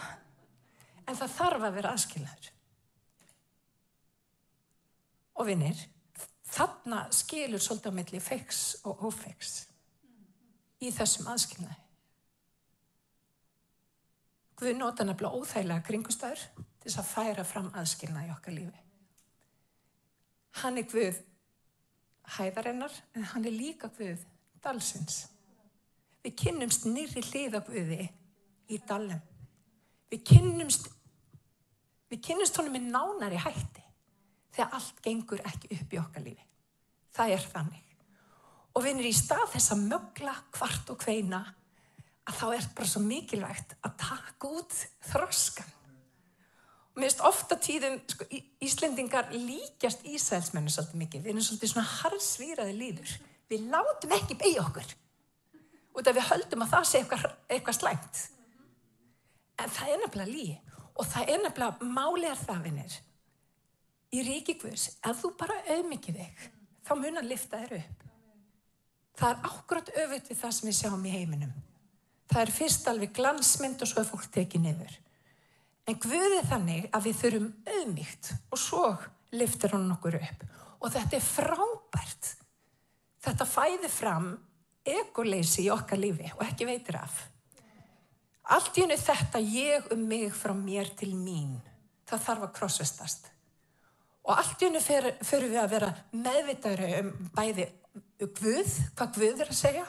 En 1.07 1.19
það 1.19 1.37
þarf 1.37 1.67
að 1.67 1.77
vera 1.77 1.93
aðskilnaður. 1.95 2.49
Og 5.39 5.49
vinnir, 5.49 5.79
þarna 6.53 7.05
skilur 7.15 7.63
svolítið 7.63 7.95
á 7.95 7.99
milli 7.99 8.21
feiks 8.23 8.63
og 8.89 9.07
ófeiks 9.09 9.55
í 10.83 10.91
þessum 10.93 11.31
aðskilnaði. 11.33 11.79
Guð 14.63 14.77
nota 14.79 15.07
nefnilega 15.07 15.41
óþægilega 15.41 15.87
kringustæður 15.89 16.43
til 16.55 16.87
þess 16.87 17.01
að 17.03 17.11
færa 17.11 17.45
fram 17.47 17.71
aðskilnaði 17.79 18.29
í 18.29 18.35
okkar 18.35 18.55
lífi. 18.55 18.83
Hann 20.63 20.79
er 20.79 20.87
Guð 20.91 21.23
hæðarinnar 22.37 22.99
en 23.17 23.31
hann 23.33 23.49
er 23.49 23.57
líka 23.57 23.91
Guð 23.97 24.23
dalsins. 24.63 25.25
Við 26.23 26.37
kynnumst 26.45 26.87
nýri 26.87 27.23
hliða 27.27 27.63
Guði 27.67 28.07
í 28.71 28.81
dalum. 28.89 29.23
Við 30.13 30.25
kynnumst, 30.29 30.91
við 32.13 32.21
kynnumst 32.29 32.59
honum 32.61 32.77
með 32.77 32.91
nánari 32.93 33.41
hætti 33.41 33.83
þegar 34.53 34.77
allt 34.77 35.01
gengur 35.05 35.41
ekki 35.49 35.73
upp 35.79 35.95
í 35.95 36.01
okkar 36.03 36.27
lífi. 36.27 36.47
Það 37.13 37.35
er 37.37 37.49
þannig 37.55 37.89
og 38.73 38.85
við 38.85 38.95
erum 38.95 39.09
í 39.09 39.17
stað 39.17 39.45
þess 39.53 39.75
að 39.75 39.85
mögla 39.91 40.35
hvart 40.57 40.91
og 40.93 41.05
hveina 41.05 41.43
að 42.29 42.39
þá 42.39 42.45
er 42.55 42.67
bara 42.77 42.89
svo 42.89 43.03
mikilvægt 43.05 43.77
að 43.83 43.97
taka 44.01 44.51
út 44.61 44.77
þroskan. 45.11 45.71
Og 46.93 47.01
mér 47.01 47.09
finnst 47.09 47.25
ofta 47.25 47.57
tíðum, 47.57 47.99
sko, 48.09 48.27
Íslendingar 48.63 49.31
líkjast 49.33 50.05
Ísælsmennu 50.09 50.73
svolítið 50.73 51.01
mikið. 51.01 51.23
Við 51.25 51.33
erum 51.33 51.47
svolítið 51.47 51.73
svona 51.73 51.93
harðsvíraði 51.99 52.75
líður. 52.77 53.15
Við 53.49 53.69
látum 53.73 54.13
ekki 54.17 54.37
beigja 54.41 54.65
okkur. 54.65 54.93
Út 55.93 56.09
af 56.09 56.17
við 56.17 56.29
höldum 56.31 56.65
að 56.65 56.73
það 56.73 56.87
sé 56.89 57.01
eitthvað, 57.03 57.25
eitthvað 57.53 57.79
slæmt. 57.79 58.21
En 59.61 59.73
það 59.73 59.93
er 59.93 60.01
nefnilega 60.03 60.33
lí. 60.33 60.47
Og 60.97 61.09
það 61.09 61.33
er 61.35 61.43
nefnilega 61.43 61.91
málega 61.97 62.39
þafinir. 62.43 62.97
Í 64.13 64.23
ríkikvöðs, 64.27 64.89
ef 65.09 65.21
þú 65.23 65.33
bara 65.41 65.61
auðmikið 65.73 66.19
þig, 66.21 66.49
þá 66.85 66.93
mun 67.01 67.21
að 67.21 67.29
lifta 67.31 67.61
þér 67.63 67.79
upp. 67.79 68.03
Það 69.17 69.31
er 69.31 69.47
ákvæmt 69.49 69.93
öfitt 70.03 70.29
við 70.31 70.41
það 70.41 70.55
sem 70.57 70.69
við 70.69 70.77
sjáum 70.81 71.07
í 71.07 71.13
heiminum. 71.13 71.55
Það 72.33 72.43
er 72.43 72.53
fyrst 72.57 72.87
alveg 72.89 73.15
glansmynd 73.17 73.85
og 73.85 73.89
svo 73.89 74.03
er 74.03 74.09
fólk 74.09 74.29
tekið 74.33 74.65
niður. 74.67 74.93
En 75.89 75.99
Guðið 76.01 76.47
þannig 76.49 76.87
að 76.95 77.09
við 77.09 77.19
þurfum 77.21 77.49
auðmíkt 77.75 78.31
og 78.53 78.61
svo 78.61 78.85
liftir 79.35 79.75
hann 79.75 79.91
okkur 79.97 80.17
upp. 80.21 80.45
Og 80.83 80.93
þetta 80.93 81.19
er 81.19 81.27
frábært. 81.27 82.31
Þetta 83.23 83.49
fæði 83.49 83.91
fram 83.93 84.31
egoleysi 84.87 85.67
í 85.67 85.73
okkar 85.73 86.01
lífi 86.01 86.31
og 86.37 86.45
ekki 86.47 86.69
veitir 86.69 86.99
af. 87.01 87.27
Allt 88.53 88.77
í 88.77 88.85
hennu 88.85 88.99
þetta 88.99 89.43
ég 89.43 89.93
um 89.95 90.07
mig 90.09 90.33
frá 90.35 90.55
mér 90.57 90.91
til 90.99 91.13
mín. 91.15 91.55
Það 92.09 92.25
þarf 92.27 92.47
að 92.49 92.55
krossvestast. 92.59 93.29
Og 94.27 94.35
allt 94.37 94.63
í 94.63 94.69
hennu 94.69 94.83
fyrir 94.83 95.49
við 95.51 95.61
að 95.63 95.71
vera 95.77 95.93
meðvitaður 96.15 96.85
um 97.01 97.13
bæði 97.37 97.69
Guð, 98.23 98.77
hvað 98.97 99.17
Guð 99.17 99.41
er 99.43 99.51
að 99.51 99.59
segja 99.59 99.87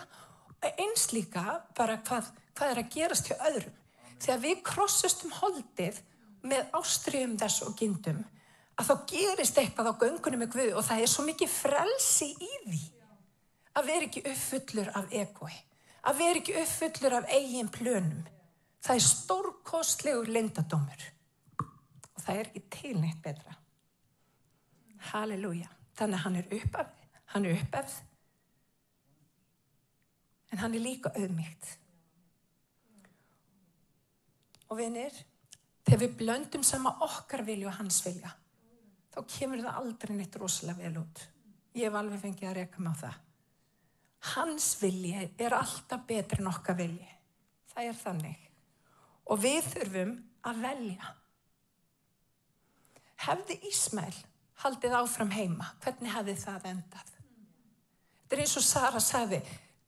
eins 0.79 1.09
líka 1.13 1.61
bara 1.77 1.99
hvað, 2.05 2.29
hvað 2.55 2.71
er 2.71 2.81
að 2.81 2.91
gerast 2.93 3.29
hjá 3.29 3.35
öðrum 3.49 3.79
þegar 4.23 4.43
við 4.43 4.61
krossust 4.65 5.25
um 5.27 5.35
holdið 5.41 5.99
með 6.43 6.77
ástriðum 6.79 7.37
þess 7.39 7.63
og 7.67 7.75
gindum 7.79 8.21
að 8.79 8.89
þá 8.89 8.93
gerist 9.11 9.59
eitthvað 9.59 9.91
á 9.91 9.99
göngunum 10.01 10.43
með 10.43 10.53
Guð 10.55 10.77
og 10.79 10.87
það 10.87 11.03
er 11.03 11.11
svo 11.11 11.25
mikið 11.27 11.51
frelsi 11.53 12.29
í 12.33 12.51
því 12.65 12.83
að 13.73 13.89
vera 13.89 14.09
ekki 14.09 14.25
uppfullur 14.33 14.93
af 14.99 15.17
ekoi 15.23 15.53
að 16.03 16.21
vera 16.21 16.41
ekki 16.41 16.57
uppfullur 16.61 17.17
af 17.19 17.29
eigin 17.37 17.73
plönum 17.73 18.23
það 18.83 18.95
er 18.95 19.05
stórkostlegur 19.09 20.31
lindadómur 20.37 21.05
og 21.63 22.23
það 22.23 22.39
er 22.39 22.49
ekki 22.49 22.65
tilneitt 22.79 23.21
betra 23.25 23.59
Halleluja 25.11 25.69
þannig 25.97 26.19
að 26.19 26.25
hann 26.25 26.41
er 26.41 26.57
uppafð 26.59 27.21
hann 27.33 27.47
er 27.49 27.61
uppefð 27.61 28.01
en 30.53 30.61
hann 30.61 30.75
er 30.77 30.85
líka 30.85 31.09
auðmygt. 31.17 31.69
Og 34.69 34.77
vinir, 34.77 35.15
þegar 35.81 36.01
við 36.03 36.15
blöndum 36.19 36.65
sama 36.65 36.93
okkar 37.05 37.41
vilja 37.47 37.71
og 37.71 37.77
hans 37.79 37.99
vilja, 38.05 38.29
þá 39.13 39.19
kemur 39.35 39.63
það 39.65 39.79
aldrei 39.81 40.15
neitt 40.17 40.37
rosalega 40.37 40.85
vel 40.85 41.01
út. 41.01 41.23
Ég 41.73 41.89
hef 41.89 41.97
alveg 41.97 42.21
fengið 42.21 42.49
að 42.51 42.57
reyka 42.59 42.85
mig 42.85 42.93
á 42.93 43.01
það. 43.01 43.17
Hans 44.23 44.69
vilji 44.79 45.25
er 45.37 45.55
alltaf 45.57 46.05
betri 46.07 46.39
en 46.39 46.51
okkar 46.51 46.77
vilji. 46.79 47.09
Það 47.73 47.89
er 47.89 47.97
þannig. 47.99 48.45
Og 49.27 49.41
við 49.43 49.65
þurfum 49.73 50.13
að 50.47 50.61
velja. 50.63 51.09
Hefði 53.23 53.57
Ísmæl 53.69 54.13
haldið 54.63 54.95
áfram 54.95 55.31
heima, 55.33 55.67
hvernig 55.83 56.13
hefði 56.13 56.35
það 56.39 56.69
endað? 56.71 57.11
Þetta 58.23 58.35
er 58.35 58.43
eins 58.43 58.55
og 58.59 58.65
Sara 58.65 59.01
sagði, 59.03 59.39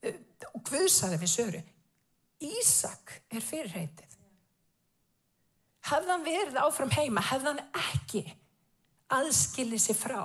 eh, 0.04 0.20
og 0.52 0.64
Guð 0.68 0.88
sagði 0.92 1.22
við 1.22 1.32
Söru, 1.32 1.64
Ísak 2.46 3.14
er 3.32 3.42
fyrirheitið. 3.42 4.16
Hefði 5.86 6.12
hann 6.12 6.26
verið 6.26 6.58
áfram 6.60 6.92
heima, 6.92 7.22
hefði 7.24 7.54
hann 7.54 7.62
ekki 7.80 8.24
aðskilið 9.16 9.82
sér 9.82 10.00
frá, 10.00 10.22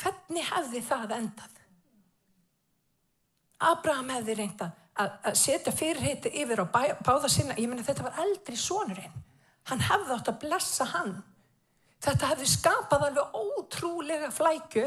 hvernig 0.00 0.48
hefði 0.50 0.82
það 0.82 1.14
endað? 1.18 1.60
Abraham 3.70 4.10
hefði 4.14 4.36
reynda 4.38 4.70
að 4.94 5.34
setja 5.38 5.72
fyrirheiti 5.74 6.30
yfir 6.42 6.62
á 6.62 6.66
báða 6.70 7.30
sinna, 7.32 7.56
ég 7.58 7.68
menna 7.70 7.86
þetta 7.86 8.06
var 8.06 8.20
eldri 8.22 8.56
sonurinn, 8.58 9.16
hann 9.70 9.82
hefði 9.82 10.14
átt 10.14 10.30
að 10.30 10.40
blessa 10.44 10.86
hann. 10.92 11.16
Þetta 12.04 12.30
hefði 12.30 12.48
skapað 12.52 13.06
alveg 13.08 13.36
ótrúlega 13.40 14.30
flækju 14.34 14.86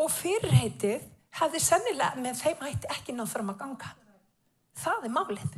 og 0.00 0.10
fyrirheitið 0.14 1.06
hefði 1.40 1.60
sennilega 1.60 2.22
með 2.22 2.42
þeim 2.42 2.62
hætti 2.64 2.92
ekki 2.94 3.14
náð 3.16 3.32
fram 3.34 3.52
að 3.52 3.58
ganga. 3.64 3.90
Það 4.76 5.08
er 5.08 5.14
málið. 5.16 5.56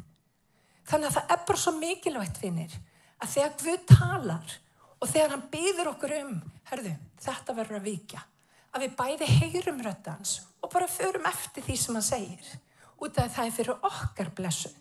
Þannig 0.88 1.10
að 1.10 1.18
það 1.18 1.34
er 1.34 1.44
bara 1.50 1.62
svo 1.62 1.74
mikilvægt 1.76 2.40
finnir 2.40 2.78
að 3.18 3.32
þegar 3.34 3.54
Guð 3.62 3.84
talar 3.92 4.56
og 4.98 5.10
þegar 5.10 5.34
hann 5.34 5.46
býður 5.52 5.92
okkur 5.92 6.14
um, 6.22 6.34
herðu, 6.70 6.94
þetta 7.22 7.54
verður 7.54 7.78
að 7.78 7.88
vika, 7.88 8.22
að 8.74 8.84
við 8.84 8.96
bæði 8.98 9.28
heyrum 9.38 9.80
röttans 9.84 10.38
og 10.62 10.72
bara 10.72 10.90
förum 10.90 11.26
eftir 11.28 11.64
því 11.64 11.76
sem 11.78 11.96
hann 11.98 12.06
segir, 12.06 12.50
út 12.98 13.18
af 13.18 13.32
það 13.36 13.46
er 13.46 13.56
fyrir 13.56 13.88
okkar 13.88 14.30
blessun. 14.36 14.74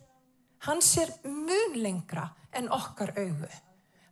Hann 0.66 0.82
sér 0.82 1.12
mun 1.24 1.78
lengra 1.78 2.26
en 2.52 2.70
okkar 2.74 3.14
auðu. 3.18 3.50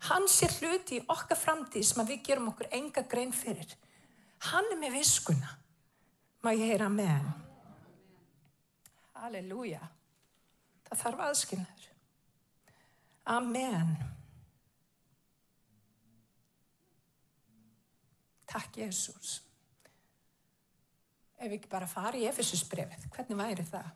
Hann 0.05 0.27
sér 0.29 0.53
hluti 0.59 0.99
í 0.99 1.05
okkar 1.09 1.39
framtíð 1.39 1.87
sem 1.87 2.05
við 2.05 2.21
gerum 2.27 2.51
okkur 2.51 2.69
enga 2.77 3.05
grein 3.09 3.33
fyrir. 3.33 3.71
Hann 4.51 4.69
er 4.71 4.79
með 4.79 4.99
viskuna. 4.99 5.55
Má 6.45 6.51
ég 6.53 6.69
heyra 6.69 6.89
með 6.93 7.09
hann? 7.09 7.31
Halleluja. 9.17 9.81
Það 10.85 11.01
þarf 11.01 11.23
aðskilnaður. 11.29 11.87
Amen. 13.33 13.95
Takk 18.45 18.77
Jésús. 18.77 19.39
Ef 21.35 21.49
við 21.49 21.57
ekki 21.59 21.71
bara 21.71 21.87
fara 21.89 22.17
í 22.17 22.27
Efesusbrefið, 22.29 23.07
hvernig 23.13 23.39
væri 23.39 23.65
það? 23.67 23.89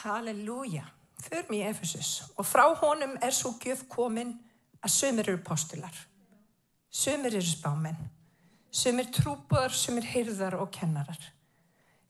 Halleluja. 0.00 0.86
Förum 1.26 1.54
í 1.56 1.62
Efesus 1.64 2.10
og 2.36 2.44
frá 2.44 2.66
honum 2.80 3.16
er 3.24 3.32
svo 3.34 3.54
gjöf 3.62 3.86
komin 3.88 4.34
að 4.84 4.92
sömur 4.92 5.30
eru 5.30 5.40
postular, 5.42 5.96
sömur 6.92 7.32
eru 7.32 7.48
spámen, 7.48 7.96
sömur 8.70 9.08
trúbúðar, 9.16 9.72
sömur 9.72 10.04
hyrðar 10.06 10.58
og 10.60 10.70
kennarar. 10.76 11.18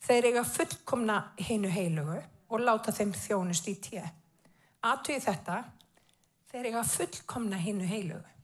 Þeir 0.03 0.31
eiga 0.31 0.45
fullkomna 0.45 1.21
hinu 1.39 1.71
heilugu 1.71 2.19
og 2.51 2.63
láta 2.63 2.93
þeim 2.95 3.15
þjónust 3.15 3.71
í 3.71 3.77
tíu. 3.83 4.05
Atvið 4.87 5.25
þetta, 5.25 5.63
þeir 6.51 6.71
eiga 6.71 6.85
fullkomna 6.87 7.59
hinu 7.63 7.87
heilugu. 7.87 8.35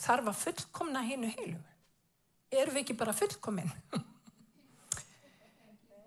Þarf 0.00 0.30
að 0.32 0.40
fullkomna 0.44 1.02
hinu 1.06 1.30
heilugu. 1.34 1.75
Erum 2.52 2.76
við 2.76 2.82
ekki 2.84 2.96
bara 2.98 3.14
fullkomin? 3.16 3.70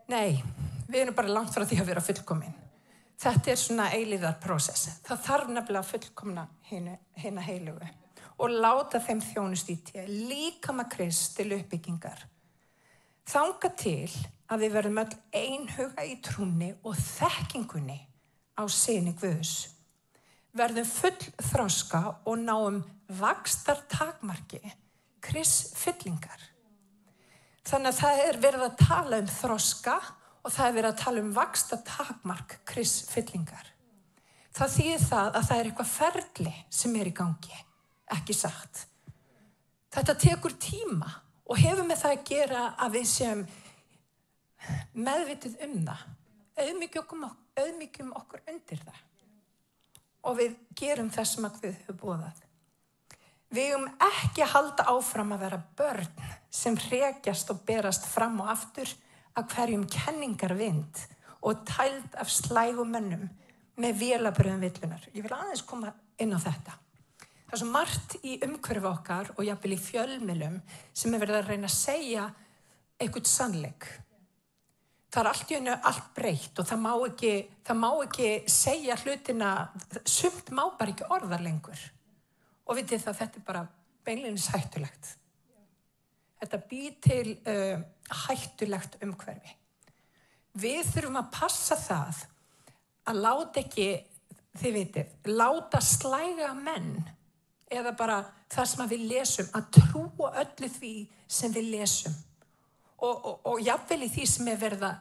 Nei, 0.10 0.40
við 0.88 1.04
erum 1.04 1.18
bara 1.18 1.36
langt 1.36 1.54
frá 1.54 1.66
því 1.68 1.82
að 1.82 1.92
vera 1.92 2.04
fullkomin. 2.04 2.56
Þetta 3.20 3.52
er 3.52 3.60
svona 3.60 3.90
eiliðar 3.92 4.38
prósess. 4.42 4.96
Það 5.06 5.24
þarf 5.26 5.50
nefnilega 5.52 5.84
að 5.84 5.90
fullkomna 5.94 6.46
hérna 6.70 7.44
heilugu 7.44 7.90
og 8.40 8.54
láta 8.64 9.02
þeim 9.04 9.20
þjónust 9.20 9.72
í 9.74 9.76
tíu. 9.84 10.06
Líka 10.08 10.72
maður 10.72 10.94
krist 10.96 11.36
til 11.36 11.50
uppbyggingar. 11.58 12.22
Þanga 13.30 13.72
til 13.78 14.08
að 14.50 14.64
við 14.64 14.76
verðum 14.78 15.02
öll 15.04 15.18
einhuga 15.36 16.06
í 16.08 16.16
trúni 16.26 16.70
og 16.82 16.96
þekkingunni 16.98 18.00
á 18.58 18.64
sinni 18.72 19.14
Guðus. 19.20 19.76
Verðum 20.58 20.88
full 20.90 21.28
þráska 21.52 22.02
og 22.26 22.40
náum 22.42 22.80
vakstar 23.20 23.84
takmarki, 23.92 24.64
krisfyllingar. 25.24 26.46
Þannig 27.70 27.92
að 27.92 28.00
það 28.00 28.22
er 28.26 28.40
verið 28.44 28.66
að 28.66 28.78
tala 28.82 29.20
um 29.22 29.30
þróska 29.30 29.96
og 30.40 30.54
það 30.54 30.68
er 30.68 30.76
verið 30.78 30.90
að 30.90 31.02
tala 31.04 31.24
um 31.24 31.34
vakstar 31.36 31.82
takmark, 31.88 32.56
krisfyllingar. 32.70 33.74
Það 34.56 34.76
þýðir 34.76 35.04
það 35.06 35.28
að 35.30 35.50
það 35.50 35.60
er 35.60 35.70
eitthvað 35.70 35.92
ferli 35.94 36.54
sem 36.80 36.96
er 37.00 37.10
í 37.10 37.16
gangi, 37.16 37.60
ekki 38.16 38.36
sagt. 38.36 38.86
Þetta 39.94 40.16
tekur 40.22 40.56
tíma 40.62 41.12
og 41.50 41.60
hefur 41.60 41.86
með 41.86 42.02
það 42.04 42.16
að 42.16 42.26
gera 42.30 42.64
að 42.78 42.98
við 42.98 43.06
séum 43.10 43.44
meðvitið 44.94 45.62
um 45.66 45.78
það, 45.86 46.02
auðmyggjum 47.60 48.12
okkur, 48.20 48.44
undir 48.52 48.84
það 48.84 49.06
og 50.28 50.36
við 50.36 50.56
gerum 50.78 51.10
það 51.14 51.28
sem 51.30 51.48
við 51.62 51.78
höfum 51.86 52.00
búðað. 52.02 52.42
Við 53.50 53.72
höfum 53.72 53.88
ekki 54.06 54.46
halda 54.46 54.86
áfram 54.92 55.34
að 55.34 55.46
vera 55.46 55.62
börn 55.78 56.26
sem 56.54 56.76
hrekjast 56.78 57.50
og 57.54 57.64
berast 57.66 58.06
fram 58.10 58.38
og 58.44 58.52
aftur 58.54 58.92
að 59.38 59.56
hverjum 59.56 59.86
kenningar 59.90 60.54
vind 60.60 61.02
og 61.46 61.64
tæld 61.68 62.18
af 62.20 62.30
slægumönnum 62.34 63.26
með 63.80 64.02
vélabröðum 64.04 64.66
villunar. 64.66 65.08
Ég 65.16 65.24
vil 65.24 65.34
aðeins 65.34 65.64
koma 65.66 65.94
inn 66.20 66.36
á 66.36 66.40
þetta. 66.44 66.76
Það 67.50 67.56
er 67.56 67.62
svo 67.64 67.72
margt 67.72 68.18
í 68.22 68.36
umhverfu 68.46 68.92
okkar 68.92 69.32
og 69.38 69.48
jáfnvel 69.48 69.74
í 69.74 69.82
fjölmilum 69.82 70.60
sem 70.94 71.16
er 71.16 71.24
verið 71.24 71.40
að 71.40 71.50
reyna 71.50 71.72
að 71.72 71.78
segja 71.80 72.28
eitthvað 73.00 73.32
sannleik 73.32 73.90
það 75.10 75.22
er 75.22 75.30
allt 75.32 75.52
í 75.52 75.58
hennu 75.58 75.76
allt 75.90 76.10
breytt 76.18 76.60
og 76.62 76.68
það 76.70 76.82
má 76.84 76.92
ekki, 77.08 77.32
það 77.66 77.80
má 77.82 77.88
ekki 78.06 78.30
segja 78.52 78.98
hlutina, 79.04 79.54
sumt 80.06 80.52
má 80.54 80.66
bara 80.78 80.94
ekki 80.94 81.08
orða 81.10 81.40
lengur. 81.42 81.80
Og 82.70 82.78
vitið 82.78 83.06
það, 83.06 83.18
þetta 83.22 83.40
er 83.40 83.46
bara 83.48 83.64
beinleginis 84.06 84.50
hættulegt. 84.54 85.14
Þetta 86.40 86.60
býr 86.70 86.98
til 87.04 87.34
uh, 87.50 87.82
hættulegt 88.26 89.00
umhverfi. 89.04 89.56
Við 90.60 90.82
þurfum 90.94 91.20
að 91.20 91.32
passa 91.34 91.78
það 91.80 92.24
að 93.10 93.22
láta 93.26 93.62
ekki, 93.64 93.88
þið 94.60 94.76
vitið, 94.78 95.14
láta 95.34 95.82
slæga 95.84 96.54
menn 96.58 96.94
eða 97.70 97.94
bara 97.98 98.18
það 98.50 98.70
sem 98.72 98.90
við 98.90 99.06
lesum, 99.12 99.50
að 99.54 99.70
trúa 99.78 100.32
öllu 100.42 100.70
því 100.74 100.94
sem 101.30 101.54
við 101.54 101.70
lesum 101.76 102.16
og, 103.00 103.14
og, 103.14 103.36
og 103.46 103.62
jafnvel 103.62 104.02
í 104.08 104.10
því 104.12 104.26
sem 104.28 104.50
er 104.50 104.58
verða 104.60 104.94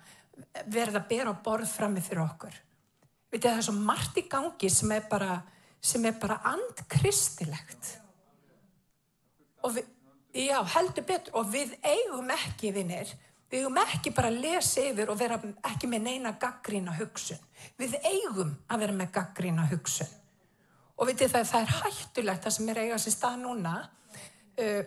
verða 0.70 1.02
að 1.02 1.08
bera 1.10 1.34
á 1.34 1.42
borð 1.44 1.70
frammi 1.70 2.02
fyrir 2.04 2.24
okkur. 2.24 2.56
Vitið 3.32 3.50
það 3.50 3.60
er 3.60 3.66
svo 3.66 3.74
margt 3.76 4.20
í 4.20 4.24
gangi 4.30 4.70
sem 4.72 4.92
er 4.94 5.06
bara, 5.10 5.40
sem 5.80 6.04
er 6.08 6.18
bara 6.20 6.40
andkristilegt. 6.50 7.94
Og 9.66 9.74
við, 9.76 9.88
já, 10.34 10.58
heldur 10.74 11.06
betur, 11.08 11.34
og 11.40 11.50
við 11.52 11.74
eigum 11.82 12.30
ekki, 12.34 12.72
vinnir, 12.74 13.10
við 13.50 13.64
eigum 13.64 13.80
ekki 13.82 14.12
bara 14.14 14.30
að 14.32 14.40
lesa 14.44 14.84
yfir 14.90 15.10
og 15.10 15.18
vera 15.20 15.40
ekki 15.70 15.90
með 15.90 16.06
neina 16.06 16.34
gaggrína 16.40 16.94
hugsun. 16.98 17.42
Við 17.78 17.98
eigum 18.02 18.54
að 18.68 18.84
vera 18.84 19.00
með 19.00 19.12
gaggrína 19.18 19.66
hugsun. 19.72 20.14
Og 20.98 21.10
vitið 21.10 21.34
það, 21.34 21.50
það 21.52 21.66
er 21.66 21.76
hættulegt 21.82 22.46
það 22.46 22.56
sem 22.56 22.70
er 22.72 22.80
eigað 22.84 23.04
sér 23.04 23.14
stað 23.14 23.42
núna. 23.44 23.74
Uh, 24.58 24.80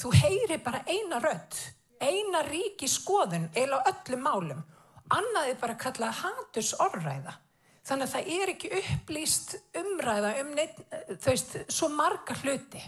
þú 0.00 0.12
heyri 0.16 0.56
bara 0.64 0.80
eina 0.88 1.20
rödd 1.20 1.58
eina 2.00 2.42
ríki 2.46 2.88
skoðun 2.90 3.48
eila 3.56 3.80
öllum 3.90 4.24
málum 4.24 4.62
annaði 5.14 5.54
bara 5.60 5.74
að 5.74 5.82
kalla 5.84 6.10
haturs 6.14 6.74
orðræða 6.82 7.34
þannig 7.88 8.06
að 8.06 8.14
það 8.14 8.30
er 8.36 8.52
ekki 8.52 8.70
upplýst 8.82 9.56
umræða 9.80 10.36
um 10.42 10.54
neitt, 10.56 10.78
þau 11.16 11.32
veist, 11.32 11.58
svo 11.72 11.90
marga 11.92 12.36
hluti. 12.42 12.84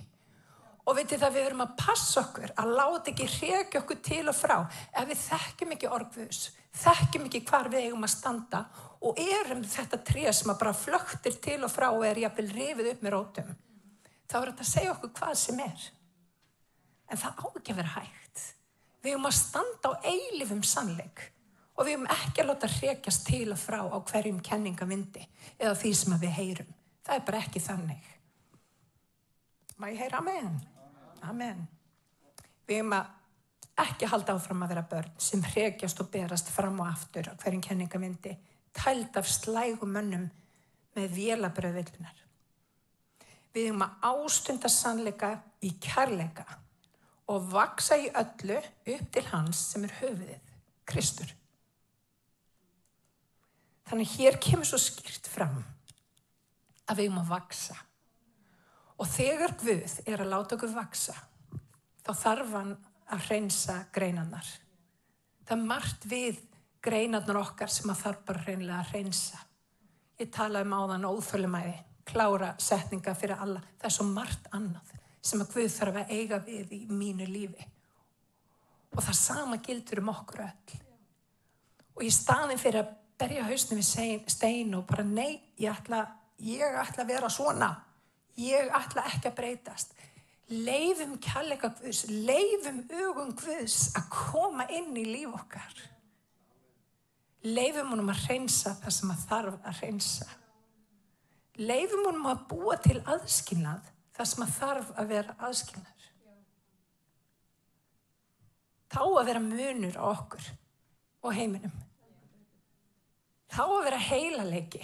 Og 0.88 0.96
veitir 0.96 1.20
það 1.20 1.34
við 1.36 1.44
verum 1.46 1.64
að 1.64 1.76
passa 1.78 2.22
okkur 2.22 2.54
að 2.58 2.72
láta 2.78 3.12
ekki 3.12 3.28
hrekja 3.34 3.82
okkur 3.82 4.00
til 4.04 4.24
og 4.30 4.36
frá 4.36 4.56
ef 4.64 5.04
við 5.10 5.20
þekkjum 5.26 5.76
ekki 5.76 5.90
orðvus 5.92 6.40
þekkjum 6.76 7.26
ekki 7.26 7.42
hvar 7.48 7.68
við 7.70 7.88
eigum 7.88 8.06
að 8.06 8.12
standa 8.14 8.60
og 9.06 9.18
erum 9.20 9.62
þetta 9.66 9.98
tré 10.06 10.30
sem 10.36 10.52
að 10.52 10.60
bara 10.62 10.76
flöktir 10.76 11.38
til 11.42 11.58
og 11.66 11.72
frá 11.72 11.88
og 11.90 12.04
er 12.06 12.22
jafnvel 12.24 12.50
rifið 12.52 12.92
upp 12.92 13.02
með 13.04 13.14
rótum. 13.16 13.50
Þá 14.30 14.36
er 14.40 14.52
þetta 14.52 14.66
að 14.66 14.70
segja 14.70 14.94
okkur 14.94 15.12
hvað 15.18 15.34
sem 15.40 15.60
er. 15.64 15.86
En 17.10 17.20
það 17.20 17.42
á 17.42 17.46
ekki 17.48 17.74
að 17.74 17.80
vera 17.80 17.94
hægt. 17.96 18.44
Við 19.00 19.16
höfum 19.16 19.30
að 19.30 19.38
standa 19.40 19.90
á 19.90 19.92
eilifum 20.06 20.62
sannleik 20.66 21.24
og 21.80 21.86
við 21.88 21.96
höfum 21.96 22.10
ekki 22.12 22.42
að 22.42 22.50
láta 22.50 22.68
hrekjast 22.68 23.22
til 23.24 23.46
og 23.54 23.58
frá 23.58 23.78
á 23.88 23.98
hverjum 24.10 24.40
kenningavindi 24.44 25.22
eða 25.56 25.72
því 25.80 25.92
sem 25.96 26.16
við 26.20 26.34
heyrum. 26.36 26.74
Það 27.06 27.14
er 27.16 27.24
bara 27.30 27.40
ekki 27.40 27.62
þannig. 27.64 28.10
Má 29.80 29.86
ég 29.88 30.02
heyra 30.02 30.20
amen? 30.20 30.58
Amen. 31.24 31.64
Við 32.68 32.82
erum 32.82 32.92
að 32.98 33.16
ekki 33.80 34.10
halda 34.12 34.36
áfram 34.36 34.66
að 34.66 34.74
vera 34.74 34.84
börn 34.92 35.16
sem 35.16 35.40
hregjast 35.54 36.04
og 36.04 36.12
berast 36.12 36.52
fram 36.52 36.82
og 36.84 36.90
aftur 36.90 37.32
á 37.32 37.40
hverjum 37.40 37.64
kenningavindi, 37.64 38.36
tælt 38.76 39.16
af 39.16 39.32
slægum 39.32 39.96
mönnum 39.96 40.28
með 40.98 41.16
vélabröðvillunar. 41.16 42.20
Við 43.56 43.70
erum 43.70 43.88
að 43.88 44.08
ástunda 44.12 44.68
sannleika 44.68 45.32
í 45.64 45.72
kærleika 45.80 46.44
og 47.32 47.50
vaksa 47.54 47.96
í 47.96 48.12
öllu 48.12 48.60
upp 48.60 49.12
til 49.16 49.28
hans 49.32 49.70
sem 49.72 49.88
er 49.88 50.00
höfuðið, 50.02 50.56
Kristur. 50.84 51.39
Þannig 53.90 54.10
hér 54.20 54.36
kemur 54.38 54.68
svo 54.68 54.78
skýrt 54.78 55.26
fram 55.26 55.56
að 56.86 57.00
við 57.00 57.08
erum 57.08 57.22
að 57.24 57.32
vaksa. 57.32 57.74
Og 59.02 59.08
þegar 59.10 59.56
Guð 59.58 59.96
er 60.06 60.22
að 60.22 60.30
láta 60.30 60.54
okkur 60.54 60.70
vaksa, 60.76 61.16
þá 62.06 62.10
þarf 62.20 62.52
hann 62.54 62.70
að 63.10 63.24
hreinsa 63.26 63.76
greinarnar. 63.90 64.46
Það 65.42 65.56
er 65.56 65.66
margt 65.72 66.06
við 66.06 66.38
greinarnar 66.84 67.40
okkar 67.40 67.72
sem 67.72 67.90
að 67.90 68.02
þarf 68.04 68.22
bara 68.28 68.44
hreinlega 68.44 68.78
að 68.78 68.92
hreinsa. 68.92 69.42
Ég 70.20 70.30
tala 70.36 70.62
um 70.62 70.76
áðan 70.76 71.08
óþölumæði, 71.08 71.74
klára 72.06 72.52
setninga 72.62 73.16
fyrir 73.18 73.42
alla. 73.42 73.64
Það 73.80 73.90
er 73.90 73.96
svo 73.96 74.06
margt 74.06 74.46
annað 74.54 74.94
sem 75.20 75.42
að 75.42 75.56
Guð 75.56 75.74
þarf 75.74 76.00
að 76.04 76.14
eiga 76.14 76.40
við 76.46 76.78
í 76.78 76.80
mínu 76.94 77.26
lífi. 77.26 77.66
Og 78.94 79.02
það 79.02 79.18
sama 79.18 79.58
gildur 79.66 80.04
um 80.04 80.14
okkur 80.14 80.46
öll. 80.46 80.80
Og 81.98 82.06
í 82.06 82.14
staðin 82.14 82.60
fyrir 82.60 82.84
að 82.84 82.96
berja 83.20 83.44
hausnum 83.46 83.80
við 83.80 84.28
stein 84.32 84.74
og 84.78 84.86
bara 84.88 85.04
nei, 85.04 85.40
ég 85.60 85.72
ætla, 85.72 86.04
ég 86.42 86.80
ætla 86.82 87.04
að 87.04 87.12
vera 87.12 87.30
svona. 87.32 87.70
Ég 88.40 88.70
ætla 88.72 89.04
ekki 89.10 89.28
að 89.28 89.36
breytast. 89.36 89.94
Leifum 90.50 91.14
kjallega 91.22 91.70
Guðs, 91.78 92.06
leifum 92.10 92.80
hugum 92.90 93.34
Guðs 93.38 93.92
að 93.98 94.08
koma 94.10 94.66
inn 94.74 94.96
í 94.98 95.04
líf 95.06 95.36
okkar. 95.36 95.76
Leifum 97.46 97.92
honum 97.94 98.10
að 98.12 98.24
reynsa 98.28 98.74
það 98.80 98.96
sem 98.96 99.12
að 99.14 99.26
þarf 99.28 99.68
að 99.70 99.82
reynsa. 99.84 100.26
Leifum 101.60 102.06
honum 102.08 102.28
að 102.32 102.42
búa 102.50 102.76
til 102.82 102.98
aðskilnað 103.04 103.92
það 104.16 104.30
sem 104.32 104.44
að 104.44 104.56
þarf 104.56 104.90
að 104.96 105.12
vera 105.14 105.36
aðskilnaður. 105.46 106.08
Þá 108.90 109.02
að 109.04 109.28
vera 109.30 109.44
munur 109.44 110.00
á 110.02 110.04
okkur 110.10 110.50
og 111.22 111.36
heiminum. 111.36 111.78
Þá 113.50 113.62
að 113.66 113.84
vera 113.88 114.00
heilaleiki. 114.06 114.82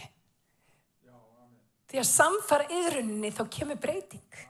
Því 1.86 2.02
að 2.02 2.08
samfara 2.10 2.66
yðruninni 2.74 3.30
þá 3.34 3.42
kemur 3.56 3.78
breyting. 3.78 4.40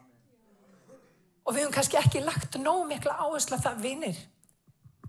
Og 1.47 1.55
við 1.55 1.67
höfum 1.67 1.77
kannski 1.77 1.99
ekki 2.01 2.25
lagt 2.25 2.57
nóg 2.59 2.87
mikla 2.89 3.19
áherslu 3.21 3.59
að 3.59 3.67
það 3.69 3.83
vinir. 3.85 4.23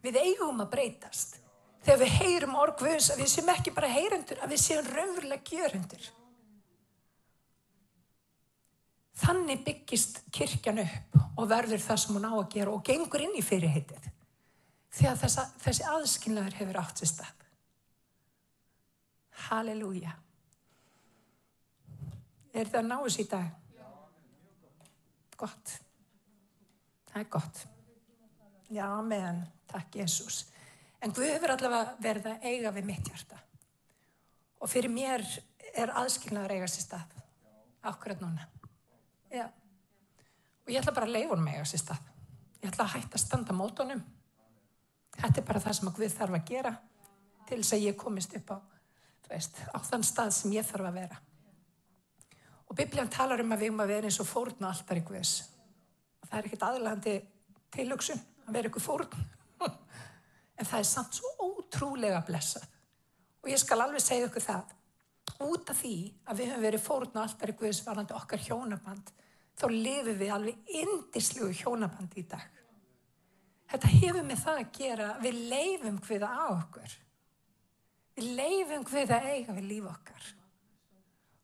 Við 0.04 0.20
eigum 0.22 0.60
að 0.62 0.74
breytast. 0.76 1.40
Þegar 1.88 2.02
við 2.04 2.16
heyrum 2.20 2.60
orgvöðs 2.60 3.10
að 3.14 3.24
við 3.24 3.32
séum 3.32 3.50
ekki 3.54 3.72
bara 3.74 3.90
heyrendur, 3.94 4.42
að 4.44 4.54
við 4.54 4.60
séum 4.60 4.90
raunverulega 4.92 5.56
gjörundur. 5.56 6.10
Þannig 9.18 9.64
byggist 9.66 10.20
kirkjan 10.36 10.84
upp 10.84 11.18
og 11.40 11.48
verður 11.50 11.82
það 11.82 12.02
sem 12.04 12.18
hún 12.18 12.28
á 12.28 12.34
að 12.36 12.52
gera 12.54 12.76
og 12.76 12.84
gengur 12.86 13.24
inn 13.24 13.40
í 13.40 13.46
fyrirheitið. 13.46 14.12
Þegar 14.98 15.20
þessa, 15.24 15.48
þessi 15.64 15.88
aðskynlaður 15.94 16.60
hefur 16.60 16.80
átt 16.84 17.02
sér 17.02 17.14
stað. 17.14 17.37
Halleluja. 19.46 20.14
Er 22.58 22.70
það 22.74 22.88
náðs 22.90 23.20
í 23.22 23.28
dag? 23.30 23.50
Gott. 25.38 25.74
Það 27.12 27.20
er 27.22 27.30
gott. 27.38 27.60
Já, 28.74 28.88
meðan. 29.06 29.44
Takk, 29.68 30.00
Jésús. 30.02 30.46
En 31.04 31.14
Guð 31.14 31.30
hefur 31.30 31.54
allavega 31.54 31.94
verið 32.02 32.32
að 32.32 32.48
eiga 32.50 32.74
við 32.74 32.88
mitt 32.90 33.12
hjarta. 33.12 33.38
Og 34.58 34.72
fyrir 34.72 34.90
mér 34.90 35.24
er 35.78 35.94
aðskilnaður 36.02 36.56
eiga 36.56 36.70
sér 36.72 36.88
stað. 36.88 37.18
Akkurat 37.86 38.22
núna. 38.24 38.48
Já. 39.30 39.46
Og 40.66 40.74
ég 40.74 40.82
ætla 40.82 40.96
bara 40.96 41.06
að 41.06 41.14
leiða 41.14 41.36
honum 41.36 41.52
eiga 41.52 41.68
sér 41.70 41.84
stað. 41.84 42.10
Ég 42.64 42.72
ætla 42.72 42.88
að 42.88 42.96
hætta 42.96 43.20
að 43.20 43.24
standa 43.24 43.56
mótonum. 43.56 44.02
Þetta 45.18 45.42
er 45.42 45.46
bara 45.46 45.62
það 45.62 45.78
sem 45.78 45.94
Guð 46.00 46.16
þarf 46.18 46.40
að 46.40 46.50
gera 46.50 46.74
til 47.48 47.62
þess 47.62 47.76
að 47.78 47.86
ég 47.86 48.00
komist 48.00 48.34
upp 48.36 48.52
á, 48.52 48.58
veist, 49.30 49.60
á 49.74 49.78
þann 49.84 50.06
stað 50.06 50.34
sem 50.36 50.54
ég 50.56 50.68
þarf 50.68 50.90
að 50.90 51.00
vera. 51.02 51.20
Og 52.68 52.76
biblíðan 52.76 53.12
talar 53.12 53.44
um 53.44 53.54
að 53.56 53.62
við 53.62 53.70
erum 53.70 53.84
að 53.84 53.94
vera 53.94 54.10
eins 54.10 54.20
og 54.22 54.28
fórn 54.28 54.58
og 54.60 54.70
alltaf 54.72 55.00
í 55.00 55.04
Guðs. 55.08 55.34
Og 56.22 56.30
það 56.30 56.40
er 56.40 56.50
ekkit 56.50 56.66
aðlandi 56.68 57.14
tilugsun 57.76 58.24
að 58.48 58.58
vera 58.58 58.72
ykkur 58.72 58.84
fórn. 58.84 59.22
en 60.58 60.66
það 60.68 60.80
er 60.80 60.90
samt 60.90 61.20
svo 61.20 61.32
ótrúlega 61.48 62.20
blessað. 62.28 62.68
Og 63.44 63.54
ég 63.54 63.62
skal 63.62 63.80
alveg 63.84 64.04
segja 64.04 64.28
ykkur 64.28 64.44
það. 64.44 64.76
Út 65.48 65.72
af 65.72 65.80
því 65.80 65.96
að 66.28 66.42
við 66.42 66.52
höfum 66.52 66.68
verið 66.68 66.84
fórn 66.84 67.10
og 67.14 67.24
alltaf 67.24 67.54
í 67.54 67.58
Guðs 67.62 67.82
varandi 67.86 68.16
okkar 68.18 68.44
hjónaband, 68.44 69.12
þá 69.58 69.66
lifum 69.72 70.20
við 70.20 70.34
alveg 70.34 70.72
indislu 70.82 71.50
hjónaband 71.56 72.16
í 72.18 72.24
dag. 72.28 72.48
Þetta 73.68 73.92
hefur 73.92 74.24
með 74.24 74.42
það 74.44 74.62
að 74.62 74.72
gera, 74.78 75.10
við 75.24 75.40
leifum 75.52 76.00
hviða 76.04 76.30
á 76.32 76.46
okkur. 76.56 76.96
Við 78.18 78.34
leifum 78.38 78.86
hviða 78.90 79.22
eiga 79.30 79.54
við 79.54 79.70
líf 79.70 79.90
okkar. 79.92 80.28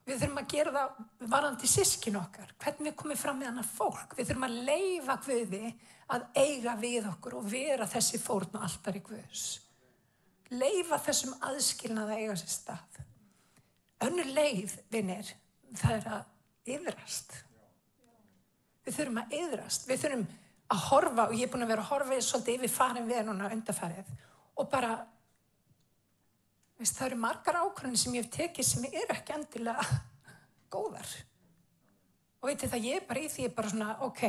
Við 0.04 0.20
þurfum 0.20 0.40
að 0.42 0.48
gera 0.52 0.72
það 0.76 1.28
varandi 1.32 1.70
sískin 1.70 2.18
okkar, 2.20 2.50
hvernig 2.60 2.90
við 2.90 2.96
komum 3.00 3.20
fram 3.20 3.38
með 3.40 3.52
hana 3.52 3.64
fólk. 3.68 4.18
Við 4.18 4.32
þurfum 4.32 4.48
að 4.50 4.58
leifa 4.68 5.16
hviði 5.28 5.62
að 6.12 6.26
eiga 6.36 6.74
við 6.82 7.08
okkur 7.14 7.38
og 7.40 7.48
vera 7.54 7.88
þessi 7.88 8.20
fórn 8.20 8.58
og 8.58 8.66
alltaf 8.68 8.98
í 9.00 9.04
Guðs. 9.06 9.46
Leifa 10.54 11.00
þessum 11.06 11.38
aðskilnað 11.48 12.12
að 12.12 12.24
eiga 12.26 12.36
sér 12.42 12.52
stað. 12.52 13.00
Önnur 14.04 14.30
leið, 14.36 14.76
vinnir, 14.92 15.32
það 15.80 15.96
er 15.96 16.10
að 16.18 16.74
yðrast. 16.76 17.38
Við 18.84 18.98
þurfum 18.98 19.22
að 19.22 19.38
yðrast. 19.40 19.88
Við 19.88 20.04
þurfum 20.04 20.28
að 20.74 20.86
horfa, 20.90 21.30
og 21.30 21.36
ég 21.38 21.48
er 21.48 21.54
búin 21.54 21.66
að 21.66 21.74
vera 21.74 21.86
að 21.86 21.92
horfa 21.94 22.20
svolítið 22.28 22.60
yfir 22.60 22.74
farin 22.74 23.08
við 23.08 23.24
núna 23.28 23.52
undarfarið 23.54 24.12
og 24.60 24.70
bara, 24.70 24.98
veist, 26.80 26.98
það 26.98 27.08
eru 27.10 27.20
margar 27.24 27.60
ákvörðin 27.62 28.00
sem 28.00 28.18
ég 28.18 28.26
hef 28.26 28.34
tekið 28.34 28.68
sem 28.68 28.88
er 28.90 29.14
ekki 29.14 29.36
endilega 29.38 29.86
góðar. 30.74 31.14
Og 32.42 32.50
veitir 32.50 32.72
það, 32.72 32.90
ég 32.90 33.00
er 33.00 33.08
bara 33.08 33.24
í 33.24 33.30
því, 33.32 33.46
ég 33.46 33.52
er 33.52 33.56
bara 33.56 33.72
svona, 33.72 33.92
ok, 34.04 34.24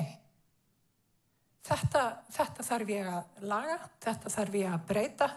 þetta, 1.65 2.05
þetta 2.37 2.67
þarf 2.69 2.93
ég 2.95 3.11
að 3.11 3.49
laga, 3.51 3.79
þetta 4.05 4.35
þarf 4.37 4.61
ég 4.61 4.71
að 4.71 4.87
breyta 4.91 5.31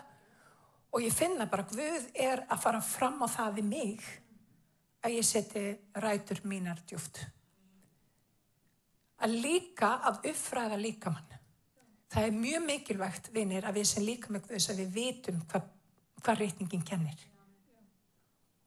og 0.93 1.03
ég 1.03 1.15
finna 1.15 1.47
bara, 1.49 1.65
Guð 1.71 2.11
er 2.13 2.43
að 2.47 2.61
fara 2.63 2.83
fram 2.83 3.23
á 3.23 3.27
það 3.31 3.57
við 3.59 3.67
mig 3.71 4.05
að 5.05 5.17
ég 5.17 5.25
seti 5.27 5.65
rætur 6.03 6.43
mínar 6.47 6.79
djúft. 6.87 7.23
Að 9.23 9.39
líka 9.41 9.95
að 10.05 10.27
uppfræða 10.31 10.77
líkamann. 10.77 11.33
Það 12.07 12.27
er 12.27 12.37
mjög 12.37 12.63
mikilvægt, 12.67 13.31
vinir, 13.35 13.65
að 13.67 13.79
við 13.81 13.87
sem 13.89 14.05
líka 14.05 14.31
með 14.31 14.45
Guðs 14.47 14.69
að 14.71 14.81
við 14.83 14.93
vitum 14.95 15.41
hvað, 15.49 15.65
hvað 16.21 16.41
reytingin 16.41 16.85
kennir. 16.85 17.19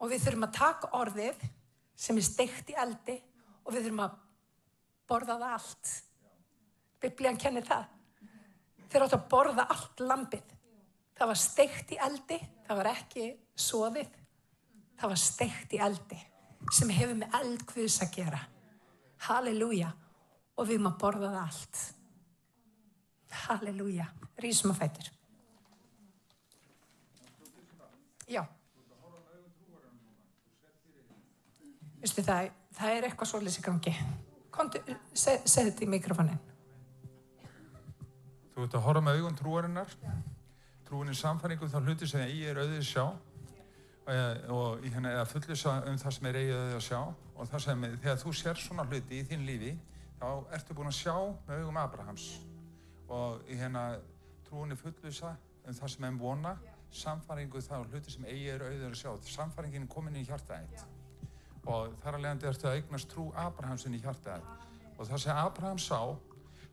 Og 0.00 0.12
við 0.12 0.24
þurfum 0.24 0.46
að 0.48 0.56
taka 0.56 0.92
orðið 0.96 1.42
sem 2.00 2.16
er 2.16 2.26
steikt 2.26 2.72
í 2.72 2.78
eldi 2.80 3.16
og 3.64 3.74
við 3.74 3.86
þurfum 3.86 4.04
að 4.06 4.16
borða 5.10 5.36
það 5.42 5.56
allt. 5.58 5.92
Biblían 7.00 7.40
kennir 7.40 7.66
það. 7.68 7.84
Þeir 8.90 9.04
áttu 9.06 9.18
að 9.18 9.28
borða 9.30 9.66
allt 9.74 10.02
lampið. 10.04 10.56
Það 11.18 11.30
var 11.30 11.38
steikt 11.38 11.92
í 11.92 12.00
eldi, 12.00 12.40
það 12.66 12.78
var 12.80 12.88
ekki 12.94 13.24
soðið, 13.60 14.12
það 14.96 15.12
var 15.12 15.20
steikt 15.20 15.74
í 15.76 15.80
eldi 15.84 16.20
sem 16.76 16.92
hefur 16.92 17.16
með 17.20 17.36
eldkvís 17.40 17.96
að 18.04 18.12
gera. 18.14 18.40
Halleluja. 19.28 19.90
Og 20.56 20.68
við 20.68 20.76
erum 20.76 20.90
að 20.90 20.98
borða 21.00 21.30
það 21.32 21.40
allt. 21.42 21.82
Halleluja. 23.46 24.06
Rísum 24.40 24.74
að 24.74 24.82
fættir. 24.82 25.10
Já. 28.30 28.42
Vistu 32.00 32.24
það, 32.24 32.50
það 32.76 32.96
er 32.96 33.06
eitthvað 33.08 33.30
svolítið 33.30 33.60
í 33.60 33.64
gangi. 33.66 33.94
Segð 35.14 35.50
þetta 35.54 35.84
í 35.84 35.88
mikrofónin. 35.94 36.38
Þú 38.54 38.66
ert 38.66 38.76
að 38.76 38.86
horfa 38.86 39.02
með 39.04 39.18
augun 39.20 39.36
trúarinnar. 39.38 39.96
Trúin 40.88 41.12
í 41.12 41.16
samfæringu 41.16 41.68
þá 41.70 41.78
hluti 41.84 42.08
sem 42.08 42.24
ég 42.26 42.50
er 42.50 42.60
auðvitað 42.60 42.88
sjá 42.88 43.04
og 44.50 44.82
í 44.82 44.90
henni 44.90 45.12
að 45.14 45.28
fullisa 45.30 45.76
um 45.86 45.98
það 46.00 46.14
sem 46.16 46.26
er 46.26 46.38
eigið 46.40 46.74
að 46.74 46.80
sjá 46.82 46.98
og 47.00 47.50
það 47.50 47.62
sem, 47.66 47.84
þegar 48.02 48.18
þú 48.18 48.32
sér 48.34 48.58
svona 48.58 48.86
hluti 48.88 49.20
í 49.20 49.26
þín 49.28 49.44
lífi 49.46 49.74
þá 50.18 50.26
ertu 50.56 50.74
búin 50.74 50.90
að 50.90 50.96
sjá 50.98 51.14
með 51.46 51.60
augum 51.60 51.78
Abrahams 51.78 52.24
og 53.12 53.44
í 53.46 53.58
henni 53.60 53.84
trúinni 54.48 54.78
fullisa 54.80 55.36
um 55.62 55.76
það 55.76 55.92
sem 55.94 56.08
er 56.08 56.18
vona 56.18 56.56
samfæringu 56.90 57.62
þá 57.62 57.76
hluti 57.84 58.16
sem 58.16 58.26
eigið 58.26 58.54
er 58.56 58.66
auðvitað 58.66 58.88
að 58.90 58.98
sjá 59.04 59.36
samfæringin 59.36 59.86
er 59.86 59.92
komin 59.94 60.18
í 60.18 60.26
hjartaðið 60.26 60.82
og 61.68 61.94
þar 62.00 62.16
að 62.16 62.24
leiðandi 62.24 62.48
ertu 62.50 62.68
að 62.70 62.78
eignast 62.78 63.10
trú 63.12 63.28
Abrahamsin 63.36 63.96
í 63.96 64.02
hjartaðið 64.02 64.60
Og 65.00 65.08
það 65.08 65.22
sem 65.22 65.38
Abraham 65.40 65.78
sá, 65.80 65.98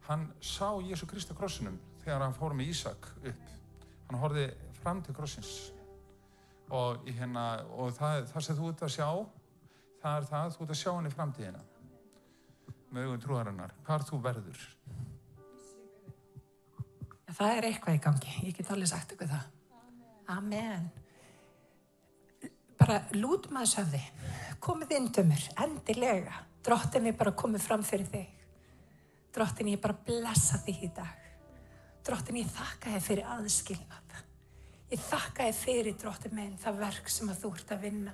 hann 0.10 0.26
sá 0.44 0.68
Jésu 0.84 1.08
Kristi 1.08 1.32
á 1.32 1.40
krossinum 1.40 1.78
þegar 2.02 2.26
hann 2.26 2.36
fór 2.36 2.56
með 2.60 2.74
Ísak 2.74 3.08
upp. 3.22 3.54
Hann 4.10 4.20
horfið 4.20 4.50
fram 4.82 5.00
til 5.04 5.16
krossins. 5.16 5.52
Og, 6.68 7.08
hérna, 7.08 7.46
og 7.72 7.94
það, 7.96 8.26
það 8.34 8.44
sem 8.44 8.58
þú 8.58 8.72
ert 8.74 8.84
að 8.84 8.94
sjá, 8.98 9.08
það 10.02 10.18
er 10.18 10.28
það, 10.32 10.50
þú 10.58 10.66
ert 10.66 10.74
að 10.76 10.80
sjá 10.82 10.90
hann 10.92 11.08
í 11.08 11.14
framtíðina. 11.14 11.64
Með 12.92 13.08
augun 13.08 13.24
trúarinnar, 13.24 13.76
hvar 13.88 14.04
þú 14.10 14.20
verður. 14.28 14.68
Það 17.38 17.54
er 17.54 17.70
eitthvað 17.70 17.96
í 17.96 18.04
gangi, 18.04 18.38
ég 18.50 18.60
get 18.60 18.76
alveg 18.76 18.92
sagt 18.92 19.16
ykkur 19.16 19.32
það. 19.32 19.48
Amen. 20.36 20.92
Bara 22.88 23.04
lút 23.20 23.50
maður 23.52 23.74
söfði, 23.74 24.02
komið 24.64 24.96
inn 24.96 25.12
dömur, 25.12 25.46
endilega. 25.60 26.44
Drottin 26.64 27.08
er 27.12 27.16
bara 27.20 27.36
komið 27.36 27.64
fram 27.68 27.84
fyrir 27.86 28.08
þig. 28.12 28.34
Drottin 29.36 29.74
ég 29.74 29.82
bara 29.84 29.96
blessa 30.08 30.60
þig 30.64 30.88
í 30.88 30.92
dag. 30.96 31.26
Drottin 32.08 32.40
ég 32.40 32.52
þakka 32.56 32.96
þig 32.96 33.08
fyrir 33.12 33.32
aðskilnað. 33.36 34.08
Ég 34.88 35.02
þakka 35.04 35.50
þig 35.50 35.58
fyrir 35.60 35.96
drottin 36.00 36.32
minn 36.32 36.54
það 36.62 36.78
verk 36.80 37.10
sem 37.12 37.28
að 37.28 37.42
þú 37.42 37.50
ert 37.58 37.72
að 37.76 37.82
vinna. 37.84 38.14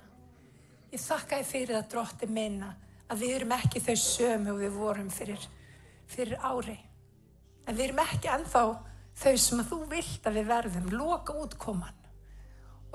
Ég 0.90 1.02
þakka 1.04 1.36
þig 1.38 1.46
fyrir 1.52 1.76
það 1.76 1.90
drottin 1.92 2.32
minna 2.34 2.70
að 3.06 3.20
við 3.22 3.34
erum 3.36 3.54
ekki 3.54 3.82
þau 3.84 3.94
sömu 4.02 4.54
við 4.58 4.72
vorum 4.74 5.12
fyrir, 5.14 5.44
fyrir 6.10 6.42
ári. 6.42 6.74
En 7.68 7.78
við 7.78 7.84
erum 7.86 8.02
ekki 8.02 8.32
ennþá 8.32 8.64
þau 9.22 9.36
sem 9.38 9.62
að 9.62 9.70
þú 9.70 9.78
vilt 9.92 10.26
að 10.26 10.40
við 10.40 10.50
verðum, 10.50 10.90
loka 10.98 11.36
útkoman. 11.44 12.03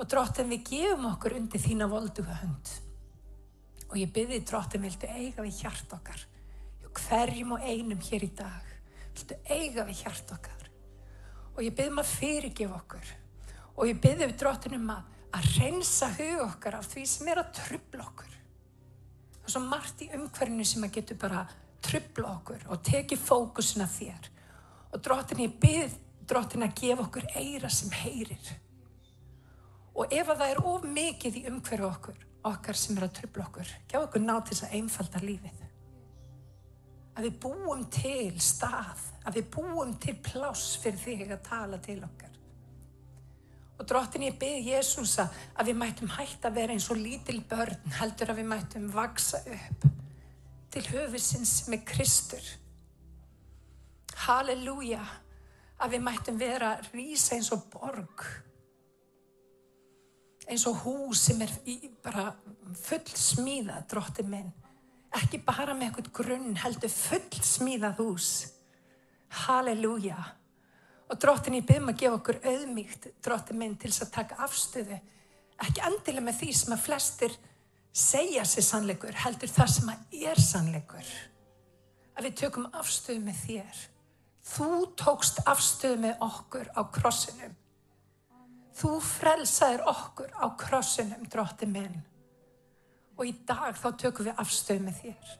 Og 0.00 0.08
drottin 0.08 0.48
við 0.48 0.62
gefum 0.70 1.10
okkur 1.10 1.34
undir 1.36 1.60
þína 1.60 1.84
volduga 1.90 2.38
hönd. 2.40 2.70
Og 3.90 3.98
ég 4.00 4.12
byrði 4.14 4.38
drottin 4.48 4.86
viltu 4.86 5.08
eiga 5.10 5.44
við 5.44 5.58
hjart 5.60 5.92
okkar. 5.92 6.22
Hverjum 6.90 7.52
og 7.54 7.62
einum 7.62 8.00
hér 8.02 8.24
í 8.26 8.30
dag 8.34 8.70
viltu 9.12 9.36
eiga 9.52 9.84
við 9.84 10.00
hjart 10.04 10.32
okkar. 10.32 10.68
Og 11.52 11.60
ég 11.66 11.74
byrði 11.76 11.96
maður 11.98 12.14
fyrirgef 12.14 12.72
okkur. 12.78 13.10
Og 13.76 13.90
ég 13.90 14.00
byrði 14.00 14.30
við 14.30 14.38
drottinum 14.40 14.88
að, 14.94 15.10
að 15.36 15.50
reynsa 15.58 16.08
hug 16.16 16.44
okkar 16.46 16.78
af 16.80 16.88
því 16.94 17.04
sem 17.12 17.30
er 17.30 17.42
að 17.42 17.52
trubla 17.60 18.06
okkur. 18.06 18.38
Það 19.34 19.50
er 19.50 19.54
svo 19.54 19.64
margt 19.66 20.04
í 20.06 20.10
umhverfinu 20.16 20.68
sem 20.70 20.88
að 20.88 20.96
getur 20.96 21.20
bara 21.20 21.44
trubla 21.84 22.32
okkur 22.38 22.66
og 22.70 22.82
teki 22.86 23.20
fókusina 23.20 23.88
þér. 23.90 24.32
Og 24.94 25.04
drottin 25.04 25.44
ég 25.44 25.60
byrði 25.60 25.92
drottin 26.30 26.64
að 26.64 26.76
gefa 26.80 27.06
okkur 27.08 27.30
eira 27.36 27.70
sem 27.72 27.92
heyrir. 28.00 28.52
Og 29.96 30.12
ef 30.14 30.28
að 30.30 30.42
það 30.42 30.52
er 30.52 30.60
of 30.70 30.86
mikið 30.86 31.38
í 31.40 31.44
umhverfu 31.50 31.88
okkur, 31.88 32.18
okkar 32.50 32.78
sem 32.78 32.98
er 32.98 33.06
að 33.06 33.14
tröfla 33.18 33.46
okkur, 33.48 33.70
gefa 33.90 34.06
okkur 34.06 34.24
ná 34.24 34.34
til 34.38 34.54
þess 34.54 34.66
að 34.66 34.74
einfalda 34.78 35.22
lífið. 35.24 35.62
Að 37.18 37.26
við 37.26 37.38
búum 37.42 37.86
til 37.92 38.40
stað, 38.40 39.06
að 39.26 39.40
við 39.40 39.48
búum 39.56 39.94
til 40.00 40.14
pláss 40.24 40.76
fyrir 40.80 41.00
þig 41.02 41.32
að 41.34 41.46
tala 41.48 41.80
til 41.84 41.98
okkar. 42.06 42.36
Og 43.80 43.88
drottin 43.88 44.26
ég 44.26 44.36
byrði 44.40 44.74
Jésús 44.74 45.16
að 45.20 45.70
við 45.70 45.80
mættum 45.80 46.12
hægt 46.12 46.44
að 46.44 46.58
vera 46.60 46.76
eins 46.76 46.90
og 46.92 47.00
lítil 47.00 47.40
börn, 47.48 47.96
heldur 47.96 48.32
að 48.32 48.42
við 48.42 48.50
mættum 48.52 48.90
vaksa 48.92 49.40
upp 49.48 49.88
til 50.70 50.84
höfusins 50.92 51.54
með 51.72 51.82
Kristur. 51.88 52.52
Halleluja! 54.28 55.02
að 55.80 55.94
við 55.94 56.04
mættum 56.04 56.38
vera 56.40 56.74
að 56.76 56.88
rýsa 56.94 57.36
eins 57.36 57.50
og 57.54 57.66
borg 57.72 58.24
eins 60.48 60.66
og 60.68 60.80
hús 60.84 61.26
sem 61.28 61.40
er 61.44 61.52
í, 61.68 61.76
bara 62.02 62.30
full 62.78 63.04
smíðað 63.18 63.86
drótti 63.90 64.24
minn. 64.26 64.50
Ekki 65.20 65.40
bara 65.42 65.74
með 65.74 65.90
eitthvað 65.90 66.10
grunn 66.20 66.58
heldur 66.62 66.92
full 66.92 67.42
smíðað 67.42 68.02
hús. 68.04 68.30
Halleluja. 69.44 70.18
Og 71.10 71.18
dróttin 71.18 71.58
ég 71.58 71.66
byrjum 71.66 71.90
að 71.90 72.00
gefa 72.02 72.18
okkur 72.20 72.40
auðmíkt 72.46 73.08
drótti 73.24 73.56
minn 73.58 73.74
til 73.78 73.90
þess 73.90 74.06
að 74.06 74.12
taka 74.14 74.38
afstöðu. 74.46 74.98
Ekki 75.60 75.82
endilega 75.88 76.26
með 76.28 76.38
því 76.40 76.50
sem 76.56 76.74
að 76.76 76.84
flestir 76.86 77.38
segja 77.90 78.44
sér 78.46 78.66
sannleikur 78.68 79.16
heldur 79.24 79.50
það 79.50 79.72
sem 79.74 79.90
að 79.90 80.20
er 80.30 80.42
sannleikur. 80.44 81.14
Að 82.14 82.28
við 82.28 82.36
tökum 82.44 82.68
afstöðu 82.70 83.24
með 83.26 83.42
þér. 83.44 83.80
Þú 84.50 84.70
tókst 84.98 85.42
afstöðu 85.50 85.98
með 86.06 86.22
okkur 86.26 86.70
á 86.78 86.80
krossinum. 86.94 87.58
Þú 88.80 88.94
frelsaðir 89.04 89.82
okkur 89.90 90.30
á 90.40 90.46
krossinum, 90.56 91.26
drótti 91.28 91.68
minn. 91.68 91.98
Og 93.20 93.26
í 93.28 93.34
dag 93.44 93.76
þá 93.76 93.88
tökum 94.00 94.30
við 94.30 94.38
afstöðu 94.40 94.84
með 94.86 95.00
þér. 95.02 95.32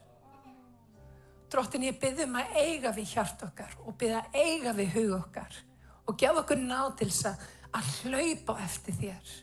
Dróttin, 1.51 1.87
ég 1.89 1.97
byrðum 1.99 2.37
að 2.37 2.53
eiga 2.61 2.91
við 2.95 3.15
hjart 3.15 3.41
okkar 3.47 3.73
og 3.81 3.95
byrða 3.99 4.21
að 4.21 4.35
eiga 4.37 4.75
við 4.77 4.93
hug 4.93 5.15
okkar 5.17 5.57
og 6.05 6.19
gefa 6.21 6.43
okkur 6.43 6.61
nátils 6.61 7.23
að 7.25 7.89
hlaupa 8.03 8.55
eftir 8.63 8.99
þér. 8.99 9.33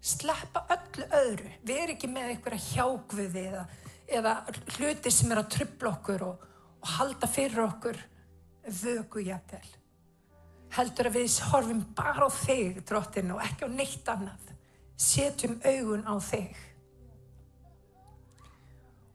Sleppa 0.00 0.62
öllu 0.76 1.10
öðru. 1.18 1.50
Við 1.66 1.82
erum 1.82 1.96
ekki 1.96 2.12
með 2.14 2.30
einhverja 2.30 2.68
hjákviði 2.70 3.44
eða, 3.50 3.66
eða 4.20 4.36
hluti 4.76 5.12
sem 5.12 5.34
er 5.34 5.42
að 5.42 5.52
trubla 5.58 5.92
okkur 5.96 6.26
og, 6.30 6.48
og 6.80 6.94
halda 6.94 7.28
fyrir 7.34 7.66
okkur 7.66 8.00
vögu 8.80 9.26
jafnvel. 9.26 9.79
Heldur 10.70 11.08
að 11.10 11.16
við 11.18 11.36
horfum 11.50 11.82
bara 11.98 12.26
á 12.26 12.30
þig, 12.30 12.82
drottin, 12.86 13.32
og 13.34 13.42
ekki 13.42 13.66
á 13.66 13.70
neitt 13.72 14.10
annað. 14.10 14.52
Setjum 15.00 15.58
augun 15.66 16.06
á 16.06 16.14
þig. 16.22 16.58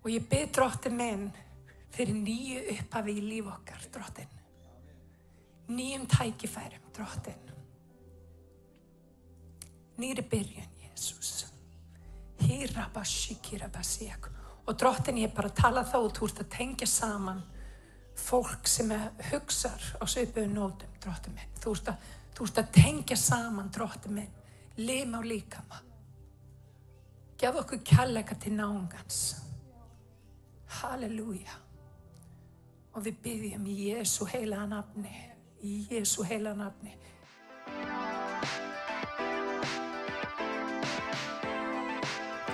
Og 0.04 0.12
ég 0.12 0.28
byrð 0.30 0.52
drottin 0.58 0.98
minn 1.00 1.26
fyrir 1.96 2.18
nýju 2.20 2.66
upphafi 2.76 3.16
í 3.16 3.24
líf 3.24 3.48
okkar, 3.54 3.88
drottin. 3.94 4.36
Nýjum 5.72 6.06
tækifærum, 6.12 6.92
drottin. 6.94 7.52
Nýri 9.98 10.28
byrjun, 10.28 10.72
Jésús. 10.84 11.46
Hýraba, 12.44 13.02
shikiraba, 13.08 13.82
sík. 13.82 14.28
Og 14.68 14.76
drottin, 14.78 15.24
ég 15.24 15.34
bara 15.34 15.50
tala 15.56 15.86
þá 15.88 15.98
og 16.02 16.14
þú 16.18 16.28
ert 16.28 16.42
að 16.44 16.52
tengja 16.58 16.88
saman 16.90 17.42
fólk 18.16 18.68
sem 18.68 18.92
hugsar 19.32 19.82
á 20.00 20.04
sveipuðu 20.08 20.50
nótum, 20.54 20.94
dróttu 21.04 21.34
minn. 21.36 21.52
Þú 21.62 21.76
ert 21.76 21.92
að, 21.92 22.08
að 22.64 22.72
tengja 22.76 23.18
saman, 23.20 23.72
dróttu 23.74 24.12
minn, 24.14 24.32
lima 24.78 25.20
og 25.20 25.28
líkama. 25.30 25.82
Gjaf 27.40 27.62
okkur 27.62 27.84
kjallega 27.84 28.38
til 28.40 28.56
náungans. 28.56 29.22
Halleluja. 30.80 31.60
Og 32.96 33.04
við 33.04 33.18
byggjum 33.26 33.66
í 33.68 33.76
Jésu 33.90 34.28
heila 34.32 34.64
nafni, 34.72 35.12
í 35.60 35.82
Jésu 35.92 36.24
heila 36.24 36.56
nafni. 36.56 36.96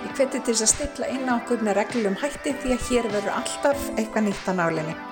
Ég 0.02 0.18
hveti 0.18 0.42
til 0.42 0.50
þess 0.50 0.66
að 0.66 0.72
stilla 0.74 1.12
inn 1.14 1.30
á 1.30 1.38
okkur 1.38 1.62
með 1.62 1.78
reglum 1.78 2.18
hætti 2.20 2.56
því 2.58 2.74
að 2.74 2.84
hér 2.90 3.10
verður 3.14 3.38
alltaf 3.38 3.88
eitthvað 3.94 4.28
nýtt 4.28 4.50
á 4.50 4.52
nálinni. 4.58 5.11